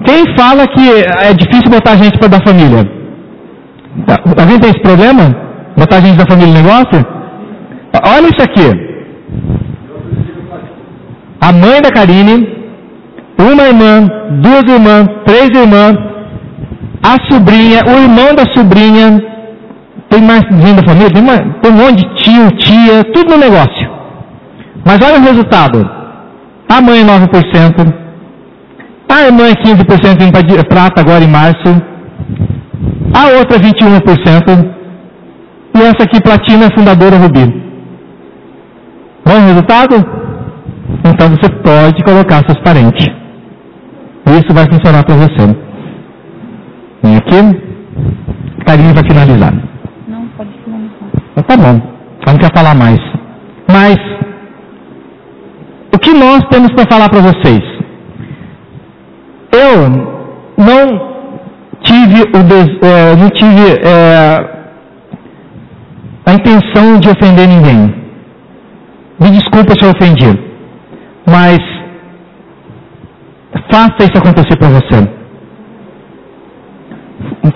[0.03, 0.89] Quem fala que
[1.29, 2.87] é difícil botar gente para da família?
[4.37, 5.35] Alguém tem esse problema?
[5.77, 7.05] Botar gente da família no negócio?
[8.03, 8.67] Olha isso aqui.
[11.41, 12.47] A mãe da Karine,
[13.37, 14.07] uma irmã,
[14.41, 15.95] duas irmãs, três irmãs,
[17.03, 19.21] a sobrinha, o irmão da sobrinha,
[20.15, 21.25] tem mais gente da família, tem,
[21.61, 23.85] tem um monte de tio, tia, tudo no negócio.
[24.85, 25.89] Mas olha o resultado.
[26.69, 27.93] A mãe 9%,
[29.09, 31.69] a irmã 15% em prata agora em março,
[33.13, 34.75] a outra 21%,
[35.75, 37.63] e essa aqui platina fundadora Rubi.
[39.25, 39.95] Bom resultado?
[41.03, 43.05] Então você pode colocar seus parentes.
[44.27, 45.55] Isso vai funcionar para você.
[47.03, 47.65] Vem aqui.
[48.65, 49.74] Carinho para finalizar.
[51.35, 51.81] Então, tá bom.
[52.25, 52.99] Não quer falar mais.
[53.67, 53.97] Mas,
[55.93, 57.61] o que nós temos para falar para vocês?
[59.51, 59.89] Eu
[60.57, 61.15] não
[61.81, 64.55] tive, o des, é, não tive é,
[66.25, 67.93] a intenção de ofender ninguém.
[69.19, 70.39] Me desculpa se eu ofendi,
[71.25, 71.59] mas
[73.71, 75.09] faça isso acontecer para você.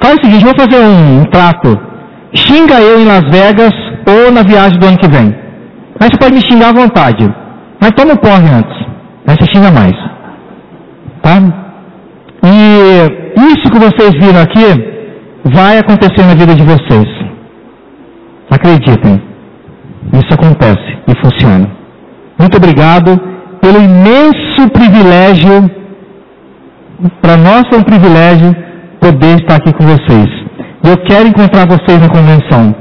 [0.02, 1.89] Faz o seguinte, vou fazer um, um trato.
[2.34, 3.74] Xinga eu em Las Vegas
[4.08, 5.36] ou na viagem do ano que vem.
[6.00, 7.30] Mas você pode me xingar à vontade.
[7.82, 8.78] Mas toma o porre antes.
[9.28, 9.96] Aí você xinga mais.
[11.22, 11.42] Tá?
[12.44, 14.90] E isso que vocês viram aqui
[15.46, 17.08] vai acontecer na vida de vocês.
[18.50, 19.22] Acreditem.
[20.14, 21.70] Isso acontece e funciona.
[22.38, 23.20] Muito obrigado
[23.62, 25.70] pelo imenso privilégio,
[27.22, 28.56] para nós é um privilégio
[29.00, 30.39] poder estar aqui com vocês.
[30.84, 32.74] Eu quero encontrar vocês na convenção.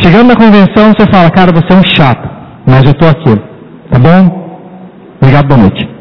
[0.00, 2.28] Chegando na convenção, você fala, cara, você é um chato,
[2.66, 3.36] mas eu estou aqui.
[3.90, 4.42] Tá bom?
[5.20, 5.91] Obrigado, boa noite.